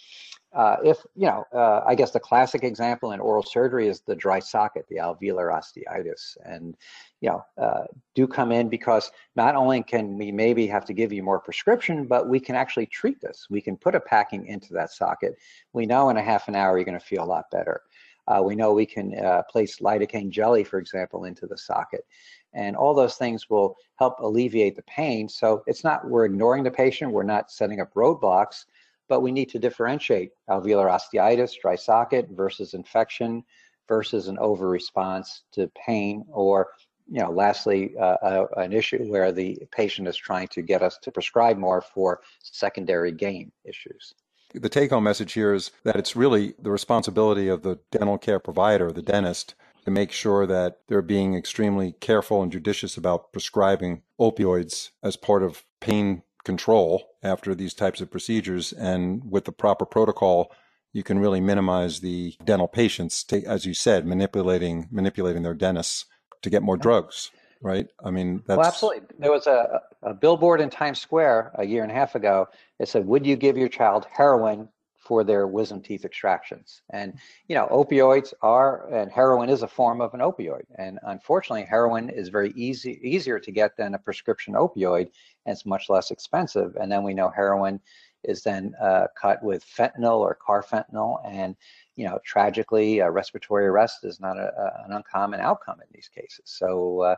uh, 0.57 0.77
if, 0.83 1.05
you 1.15 1.27
know, 1.27 1.45
uh, 1.53 1.83
I 1.87 1.95
guess 1.95 2.13
the 2.13 2.19
classic 2.19 2.65
example 2.65 3.13
in 3.13 3.21
oral 3.21 3.43
surgery 3.43 3.89
is 3.89 4.01
the 4.01 4.17
dry 4.17 4.39
socket, 4.39 4.87
the 4.89 4.97
alveolar 4.97 5.53
osteitis. 5.53 6.39
And, 6.47 6.75
you 7.21 7.29
know, 7.29 7.45
uh, 7.63 7.85
do 8.15 8.27
come 8.27 8.53
in 8.53 8.71
because 8.71 9.13
not 9.37 9.55
only 9.55 9.83
can 9.83 10.17
we 10.17 10.33
maybe 10.33 10.67
have 10.67 10.87
to 10.87 10.95
give 10.95 11.13
you 11.13 11.23
more 11.23 11.39
prescription, 11.39 12.07
but 12.07 12.31
we 12.31 12.41
can 12.41 12.57
actually 12.57 12.87
treat 12.87 13.21
this. 13.21 13.49
We 13.51 13.61
can 13.61 13.77
put 13.77 13.95
a 13.95 14.01
packing 14.01 14.47
into 14.47 14.73
that 14.73 14.93
socket. 14.93 15.37
We 15.75 15.85
know 15.85 16.09
in 16.09 16.17
a 16.17 16.23
half 16.23 16.49
an 16.49 16.57
hour 16.57 16.79
you're 16.79 16.87
going 16.87 16.99
to 16.99 17.05
feel 17.05 17.23
a 17.23 17.27
lot 17.27 17.51
better. 17.53 17.83
Uh, 18.27 18.41
we 18.43 18.57
know 18.57 18.73
we 18.73 18.87
can 18.87 19.15
uh, 19.19 19.43
place 19.51 19.81
lidocaine 19.81 20.31
jelly, 20.31 20.65
for 20.65 20.79
example, 20.79 21.25
into 21.25 21.47
the 21.47 21.59
socket. 21.59 22.07
And 22.55 22.75
all 22.75 22.95
those 22.95 23.17
things 23.17 23.51
will 23.51 23.77
help 23.99 24.21
alleviate 24.21 24.75
the 24.75 24.83
pain. 24.85 25.29
So 25.29 25.63
it's 25.67 25.85
not 25.85 26.09
we're 26.09 26.25
ignoring 26.25 26.65
the 26.65 26.71
patient, 26.71 27.13
we're 27.13 27.25
not 27.25 27.51
setting 27.51 27.79
up 27.79 27.93
roadblocks 27.93 28.65
but 29.09 29.21
we 29.21 29.33
need 29.33 29.49
to 29.51 29.59
differentiate 29.59 30.31
alveolar 30.49 30.91
osteitis, 30.91 31.53
dry 31.61 31.77
socket 31.77 32.29
versus 32.31 32.75
infection 32.75 33.45
versus 33.89 34.29
an 34.29 34.39
over 34.39 34.69
response 34.69 35.43
to 35.53 35.71
pain 35.87 36.25
or 36.29 36.69
you 37.09 37.21
know 37.21 37.31
lastly 37.31 37.95
uh, 37.99 38.17
uh, 38.23 38.47
an 38.57 38.73
issue 38.73 39.05
where 39.09 39.31
the 39.33 39.59
patient 39.71 40.09
is 40.09 40.17
trying 40.17 40.49
to 40.49 40.63
get 40.63 40.83
us 40.83 40.99
to 41.03 41.13
prescribe 41.13 41.57
more 41.57 41.81
for 41.81 42.21
secondary 42.43 43.13
gain 43.13 43.53
issues. 43.65 44.15
The 44.55 44.69
take 44.69 44.91
home 44.91 45.05
message 45.05 45.35
here 45.35 45.55
is 45.55 45.71
that 45.85 45.97
it's 45.97 46.17
really 46.17 46.55
the 46.61 46.71
responsibility 46.71 47.49
of 47.49 47.63
the 47.63 47.79
dental 47.91 48.19
care 48.19 48.39
provider 48.39 48.91
the 48.91 49.03
dentist 49.03 49.55
to 49.85 49.91
make 49.91 50.11
sure 50.11 50.47
that 50.47 50.81
they're 50.89 51.01
being 51.01 51.35
extremely 51.35 51.93
careful 52.01 52.43
and 52.43 52.51
judicious 52.51 52.97
about 52.97 53.33
prescribing 53.33 54.03
opioids 54.21 54.91
as 55.03 55.17
part 55.17 55.45
of 55.45 55.65
pain 55.81 56.23
control 56.47 57.11
after 57.23 57.55
these 57.55 57.75
types 57.75 58.01
of 58.01 58.11
procedures. 58.11 58.73
And 58.73 59.31
with 59.31 59.45
the 59.45 59.53
proper 59.53 59.85
protocol, 59.85 60.53
you 60.93 61.03
can 61.03 61.19
really 61.19 61.41
minimize 61.41 62.01
the 62.01 62.37
dental 62.43 62.69
patients, 62.69 63.23
to, 63.25 63.45
as 63.45 63.67
you 63.67 63.75
said, 63.75 64.07
manipulating 64.07 64.89
manipulating 64.91 65.43
their 65.43 65.53
dentists 65.53 66.07
to 66.41 66.49
get 66.49 66.63
more 66.63 66.79
drugs. 66.79 67.31
Right? 67.61 67.89
I 68.05 68.11
mean, 68.11 68.43
that's 68.47 68.59
well, 68.59 68.67
absolutely. 68.67 69.03
There 69.19 69.33
was 69.33 69.47
a, 69.47 69.81
a 70.03 70.15
billboard 70.15 70.61
in 70.61 70.71
Times 70.71 71.01
Square 71.01 71.53
a 71.55 71.65
year 71.65 71.83
and 71.83 71.91
a 71.91 71.95
half 71.95 72.15
ago. 72.15 72.49
It 72.79 72.89
said, 72.89 73.07
"Would 73.07 73.27
you 73.27 73.35
give 73.37 73.57
your 73.57 73.69
child 73.69 74.07
heroin 74.13 74.69
for 75.07 75.25
their 75.25 75.47
wisdom 75.47 75.81
teeth 75.81 76.05
extractions. 76.05 76.83
And 76.91 77.15
you 77.49 77.55
know, 77.55 77.67
opioids 77.71 78.35
are 78.43 78.93
and 78.93 79.11
heroin 79.11 79.49
is 79.49 79.63
a 79.63 79.69
form 79.69 80.01
of 80.01 80.15
an 80.15 80.21
opioid. 80.21 80.65
And 80.77 80.99
unfortunately, 81.05 81.65
heroin 81.65 82.11
is 82.11 82.29
very 82.29 82.53
easy 82.57 83.01
easier 83.03 83.39
to 83.39 83.51
get 83.51 83.77
than 83.77 83.95
a 83.95 83.99
prescription 83.99 84.55
opioid, 84.55 85.09
and 85.45 85.53
it's 85.55 85.67
much 85.67 85.89
less 85.89 86.11
expensive. 86.11 86.77
And 86.81 86.91
then 86.91 87.03
we 87.03 87.15
know 87.15 87.31
heroin 87.31 87.81
is 88.25 88.43
then 88.43 88.75
uh, 88.83 89.07
cut 89.21 89.43
with 89.43 89.65
fentanyl 89.65 90.19
or 90.19 90.37
carfentanil, 90.47 91.21
and 91.25 91.57
you 91.97 92.05
know, 92.07 92.19
tragically, 92.25 93.01
uh, 93.01 93.09
respiratory 93.09 93.67
arrest 93.67 94.05
is 94.05 94.21
not 94.21 94.37
a, 94.37 94.53
a, 94.55 94.85
an 94.85 94.93
uncommon 94.93 95.41
outcome 95.41 95.81
in 95.81 95.87
these 95.93 96.09
cases. 96.09 96.43
So, 96.45 97.01
uh, 97.01 97.17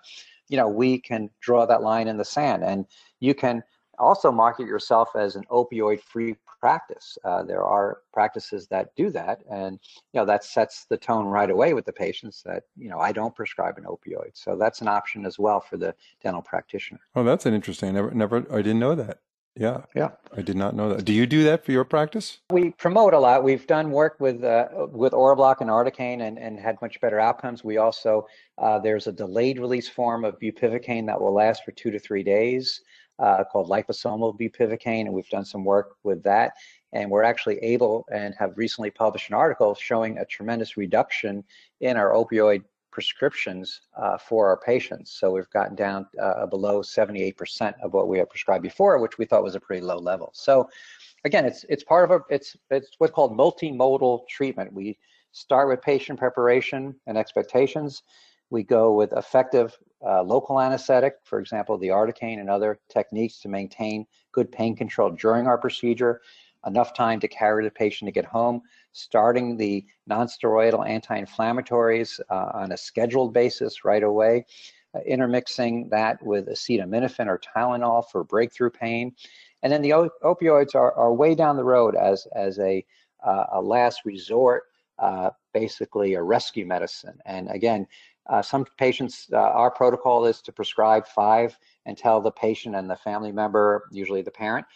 you 0.49 0.57
know, 0.57 0.69
we 0.69 0.99
can 1.01 1.31
draw 1.41 1.67
that 1.67 1.83
line 1.83 2.07
in 2.09 2.17
the 2.17 2.25
sand, 2.25 2.63
and 2.63 2.87
you 3.21 3.35
can 3.35 3.63
also 3.99 4.31
market 4.31 4.67
yourself 4.67 5.11
as 5.17 5.37
an 5.37 5.45
opioid-free 5.51 6.37
practice. 6.61 7.17
Uh, 7.25 7.43
there 7.43 7.63
are 7.63 7.99
practices 8.13 8.67
that 8.69 8.95
do 8.97 9.11
that, 9.11 9.43
and 9.51 9.79
you 10.13 10.21
know 10.21 10.27
that 10.27 10.45
sets 10.45 10.87
the 10.91 10.97
tone 10.97 11.27
right 11.27 11.51
away 11.51 11.75
with 11.75 11.85
the 11.85 11.93
patients 11.93 12.43
that 12.45 12.65
you 12.77 12.89
know 12.89 12.99
I 12.99 13.13
don't 13.13 13.35
prescribe 13.35 13.79
an 13.79 13.85
opioid. 13.85 14.31
So 14.35 14.57
that's 14.57 14.81
an 14.81 14.89
option 14.89 15.25
as 15.25 15.39
well 15.39 15.61
for 15.61 15.77
the 15.77 15.95
dental 16.23 16.43
practitioner. 16.43 17.01
Oh, 17.15 17.25
that's 17.25 17.47
an 17.47 17.55
interesting. 17.55 17.95
Never, 17.95 18.11
never, 18.11 18.39
I 18.53 18.63
didn't 18.63 18.81
know 18.81 18.95
that. 18.95 19.21
Yeah. 19.59 19.83
Yeah. 19.95 20.11
I 20.37 20.43
did 20.43 20.57
not 20.57 20.77
know 20.77 20.95
that. 20.95 21.05
Do 21.05 21.13
you 21.13 21.27
do 21.27 21.43
that 21.45 21.65
for 21.65 21.73
your 21.73 21.85
practice? 21.85 22.39
We 22.51 22.71
promote 22.71 23.13
a 23.13 23.19
lot. 23.19 23.43
We've 23.43 23.67
done 23.67 23.91
work 23.91 24.17
with 24.21 24.45
uh, 24.45 24.69
with 24.93 25.13
Orabloc 25.13 25.61
and 25.61 25.69
Articaine 25.69 26.23
and, 26.23 26.39
and 26.39 26.61
had 26.61 26.81
much 26.81 27.01
better 27.01 27.19
outcomes. 27.19 27.65
We 27.65 27.77
also 27.77 28.29
uh, 28.59 28.79
there's 28.79 29.09
a 29.09 29.13
delayed 29.13 29.59
release 29.59 29.89
form 29.89 30.25
of 30.25 30.39
bupivacaine 30.39 31.07
that 31.07 31.21
will 31.21 31.35
last 31.35 31.65
for 31.65 31.73
two 31.73 31.91
to 31.91 31.99
three 31.99 32.23
days 32.23 32.83
uh, 33.19 33.45
called 33.45 33.69
liposomal 33.69 34.39
bupivacaine, 34.39 35.03
and 35.03 35.13
we've 35.13 35.29
done 35.29 35.45
some 35.45 35.65
work 35.65 35.97
with 36.03 36.23
that. 36.23 36.53
And 36.93 37.11
we're 37.11 37.25
actually 37.25 37.59
able 37.59 38.07
and 38.13 38.35
have 38.39 38.57
recently 38.57 38.91
published 38.91 39.29
an 39.29 39.35
article 39.35 39.75
showing 39.75 40.19
a 40.19 40.25
tremendous 40.25 40.77
reduction 40.77 41.45
in 41.81 41.97
our 41.97 42.13
opioid 42.13 42.63
prescriptions 42.91 43.83
uh, 43.97 44.17
for 44.19 44.49
our 44.49 44.57
patients. 44.57 45.13
So 45.13 45.31
we've 45.31 45.51
gotten 45.51 45.77
down 45.77 46.07
uh, 46.21 46.47
below 46.47 46.83
78% 46.83 47.75
of 47.83 47.93
what 47.93 48.09
we 48.09 48.19
had 48.19 48.29
prescribed 48.29 48.63
before, 48.63 48.99
which 48.99 49.19
we 49.19 49.25
thought 49.25 49.43
was 49.43 49.55
a 49.55 49.61
pretty 49.61 49.83
low 49.83 49.99
level. 49.99 50.31
So 50.35 50.69
again, 51.25 51.45
it's 51.45 51.65
it's 51.69 51.85
part 51.85 52.11
of 52.11 52.11
a 52.11 52.35
it's 52.35 52.57
it's 52.71 52.91
what's 52.99 53.13
called 53.13 53.37
multimodal 53.37 54.27
treatment. 54.29 54.73
We 54.73 54.99
start 55.33 55.69
with 55.69 55.83
patient 55.83 56.19
preparation 56.19 56.95
and 57.07 57.19
expectations. 57.19 58.03
We 58.51 58.63
go 58.63 58.93
with 58.93 59.13
effective 59.13 59.77
uh, 60.05 60.23
local 60.23 60.61
anesthetic, 60.61 61.15
for 61.25 61.41
example, 61.41 61.77
the 61.77 61.89
articaine 61.89 62.41
and 62.41 62.49
other 62.49 62.79
techniques 62.89 63.41
to 63.41 63.49
maintain 63.49 64.07
good 64.33 64.51
pain 64.51 64.77
control 64.77 65.11
during 65.11 65.47
our 65.47 65.59
procedure 65.59 66.21
enough 66.67 66.93
time 66.95 67.21
to 67.21 67.29
carry 67.29 67.65
the 67.65 67.71
patient 67.71 68.09
to 68.09 68.13
get 68.13 68.25
home, 68.25 68.63
starting 68.93 69.57
the 69.57 69.85
nonsteroidal 70.11 70.87
anti-inflammatories 70.89 72.21
uh, 72.31 72.51
on 72.55 72.73
a 72.73 72.77
scheduled 72.77 73.33
basis 73.33 73.85
right 73.85 74.03
away, 74.03 74.45
uh, 74.95 75.01
intermixing 75.07 75.89
that 75.89 76.23
with 76.23 76.49
acetaminophen 76.49 77.27
or 77.27 77.39
Tylenol 77.39 78.05
for 78.11 78.25
breakthrough 78.25 78.71
pain. 78.71 79.15
And 79.63 79.73
then 79.73 79.83
the 79.83 80.11
opioids 80.23 80.75
are, 80.75 80.93
are 80.93 81.13
way 81.13 81.35
down 81.35 81.57
the 81.57 81.65
road 81.65 81.95
as, 81.97 82.27
as 82.35 82.59
a, 82.59 82.85
uh, 83.25 83.45
a 83.55 83.61
last 83.61 84.03
resort, 84.05 84.65
uh, 84.99 85.31
basically 85.53 86.15
a 86.15 86.23
rescue 86.23 86.67
medicine. 86.67 87.19
And 87.25 87.49
again, 87.51 87.87
uh, 88.29 88.43
some 88.43 88.65
patients, 88.77 89.29
uh, 89.33 89.37
our 89.37 89.71
protocol 89.71 90.27
is 90.27 90.43
to 90.43 90.53
prescribe 90.53 91.07
five 91.07 91.57
and 91.87 91.97
tell 91.97 92.21
the 92.21 92.31
patient 92.31 92.77
and 92.77 92.89
the 92.89 92.97
family 92.97 93.33
member, 93.33 93.89
usually 93.91 94.23
the 94.23 94.31
parent, 94.31 94.67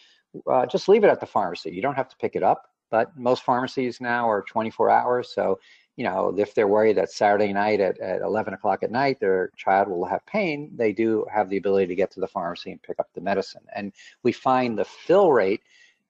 uh, 0.51 0.65
just 0.67 0.89
leave 0.89 1.05
it 1.05 1.09
at 1.09 1.21
the 1.21 1.27
pharmacy. 1.27 1.71
You 1.71 1.83
don't 1.83 1.95
have 1.95 2.09
to 2.09 2.17
pick 2.17 2.37
it 2.37 2.43
up, 2.43 2.71
but 2.91 3.17
most 3.17 3.43
pharmacies 3.43 4.01
now 4.01 4.29
are 4.29 4.43
24 4.43 4.91
hours. 4.91 5.33
So, 5.35 5.59
you 5.97 6.05
know, 6.05 6.35
if 6.39 6.55
they're 6.55 6.69
worried 6.69 6.97
that 6.97 7.11
Saturday 7.11 7.53
night 7.53 7.81
at, 7.81 8.01
at 8.01 8.23
11 8.23 8.55
o'clock 8.55 8.83
at 8.83 8.91
night 8.91 9.21
their 9.21 9.51
child 9.57 9.89
will 9.89 10.07
have 10.07 10.25
pain, 10.25 10.71
they 10.75 10.93
do 10.93 11.27
have 11.33 11.51
the 11.51 11.59
ability 11.59 11.87
to 11.89 11.95
get 11.95 12.11
to 12.13 12.21
the 12.21 12.27
pharmacy 12.27 12.71
and 12.71 12.83
pick 12.83 12.99
up 12.99 13.09
the 13.15 13.21
medicine. 13.21 13.63
And 13.75 13.93
we 14.23 14.33
find 14.33 14.79
the 14.79 14.87
fill 14.87 15.31
rate 15.33 15.61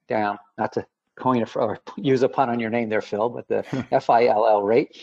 down, 0.09 0.38
not 0.59 0.72
to 0.74 0.87
coin 1.16 1.42
a, 1.42 1.59
or 1.59 1.81
use 1.96 2.22
a 2.22 2.28
pun 2.28 2.48
on 2.48 2.61
your 2.61 2.70
name 2.70 2.88
there, 2.88 3.02
Phil, 3.02 3.28
but 3.28 3.48
the 3.48 3.62
FILL 4.00 4.62
rate 4.62 4.96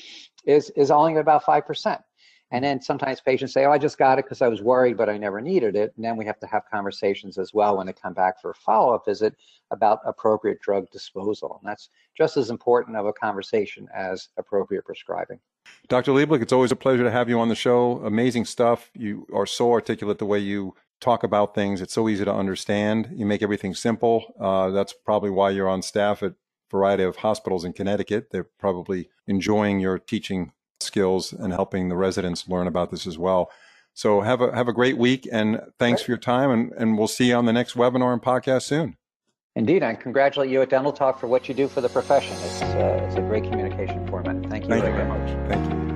is, 0.45 0.69
is 0.71 0.91
only 0.91 1.17
about 1.17 1.43
5%. 1.43 2.01
And 2.51 2.65
then 2.65 2.81
sometimes 2.81 3.21
patients 3.21 3.53
say, 3.53 3.65
oh, 3.65 3.71
I 3.71 3.77
just 3.77 3.97
got 3.99 4.17
it 4.17 4.25
because 4.25 4.41
I 4.41 4.47
was 4.47 4.61
worried, 4.61 4.97
but 4.97 5.07
I 5.07 5.17
never 5.17 5.39
needed 5.39 5.75
it. 5.75 5.93
And 5.95 6.03
then 6.03 6.17
we 6.17 6.25
have 6.25 6.39
to 6.39 6.47
have 6.47 6.63
conversations 6.71 7.37
as 7.37 7.53
well 7.53 7.77
when 7.77 7.85
they 7.85 7.93
come 7.93 8.13
back 8.13 8.41
for 8.41 8.51
a 8.51 8.55
follow-up 8.55 9.05
visit 9.05 9.35
about 9.69 9.99
appropriate 10.03 10.59
drug 10.59 10.89
disposal. 10.89 11.59
And 11.61 11.69
that's 11.69 11.89
just 12.17 12.37
as 12.37 12.49
important 12.49 12.97
of 12.97 13.05
a 13.05 13.13
conversation 13.13 13.87
as 13.95 14.29
appropriate 14.37 14.83
prescribing. 14.83 15.39
Dr. 15.87 16.11
Lieblich, 16.11 16.41
it's 16.41 16.53
always 16.53 16.71
a 16.71 16.75
pleasure 16.75 17.03
to 17.03 17.11
have 17.11 17.29
you 17.29 17.39
on 17.39 17.49
the 17.49 17.55
show. 17.55 18.01
Amazing 18.03 18.45
stuff. 18.45 18.89
You 18.95 19.27
are 19.31 19.45
so 19.45 19.71
articulate 19.71 20.17
the 20.17 20.25
way 20.25 20.39
you 20.39 20.75
talk 20.99 21.23
about 21.23 21.53
things. 21.53 21.81
It's 21.81 21.93
so 21.93 22.09
easy 22.09 22.25
to 22.25 22.33
understand. 22.33 23.09
You 23.13 23.27
make 23.27 23.43
everything 23.43 23.75
simple. 23.75 24.33
Uh, 24.39 24.71
that's 24.71 24.93
probably 24.93 25.29
why 25.29 25.51
you're 25.51 25.69
on 25.69 25.83
staff 25.83 26.23
at 26.23 26.31
a 26.31 26.35
variety 26.71 27.03
of 27.03 27.17
hospitals 27.17 27.63
in 27.63 27.73
Connecticut. 27.73 28.29
They're 28.31 28.43
probably 28.43 29.09
enjoying 29.27 29.79
your 29.79 29.99
teaching 29.99 30.51
skills 30.81 31.33
and 31.33 31.53
helping 31.53 31.89
the 31.89 31.95
residents 31.95 32.47
learn 32.47 32.67
about 32.67 32.91
this 32.91 33.05
as 33.07 33.17
well. 33.17 33.51
So 33.93 34.21
have 34.21 34.41
a 34.41 34.55
have 34.55 34.67
a 34.67 34.73
great 34.73 34.97
week 34.97 35.27
and 35.31 35.61
thanks 35.77 36.01
for 36.01 36.11
your 36.11 36.17
time 36.17 36.51
and, 36.51 36.71
and 36.77 36.97
we'll 36.97 37.07
see 37.07 37.29
you 37.29 37.35
on 37.35 37.45
the 37.45 37.53
next 37.53 37.75
webinar 37.75 38.13
and 38.13 38.21
podcast 38.21 38.63
soon. 38.63 38.95
Indeed, 39.55 39.83
I 39.83 39.95
congratulate 39.95 40.49
you 40.49 40.61
at 40.61 40.69
Dental 40.69 40.93
Talk 40.93 41.19
for 41.19 41.27
what 41.27 41.49
you 41.49 41.55
do 41.55 41.67
for 41.67 41.81
the 41.81 41.89
profession. 41.89 42.33
It's, 42.43 42.61
uh, 42.61 43.05
it's 43.05 43.15
a 43.15 43.21
great 43.21 43.43
communication 43.43 44.07
format. 44.07 44.45
Thank 44.49 44.65
you 44.65 44.69
Thank 44.69 44.83
very, 44.83 44.97
you 44.97 45.05
very 45.05 45.07
much. 45.07 45.49
Thank 45.49 45.73
you. 45.73 45.88